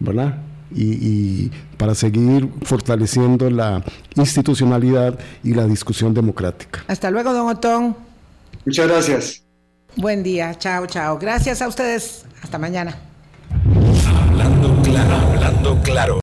[0.00, 0.38] ¿verdad?
[0.74, 3.84] Y, para seguir fortaleciendo la
[4.16, 6.84] institucionalidad y la discusión democrática.
[6.88, 7.96] Hasta luego, don Otón.
[8.64, 9.42] Muchas gracias.
[9.96, 11.18] Buen día, chao, chao.
[11.18, 12.24] Gracias a ustedes.
[12.42, 12.98] Hasta mañana.
[14.28, 16.14] Hablando claro, hablando claro.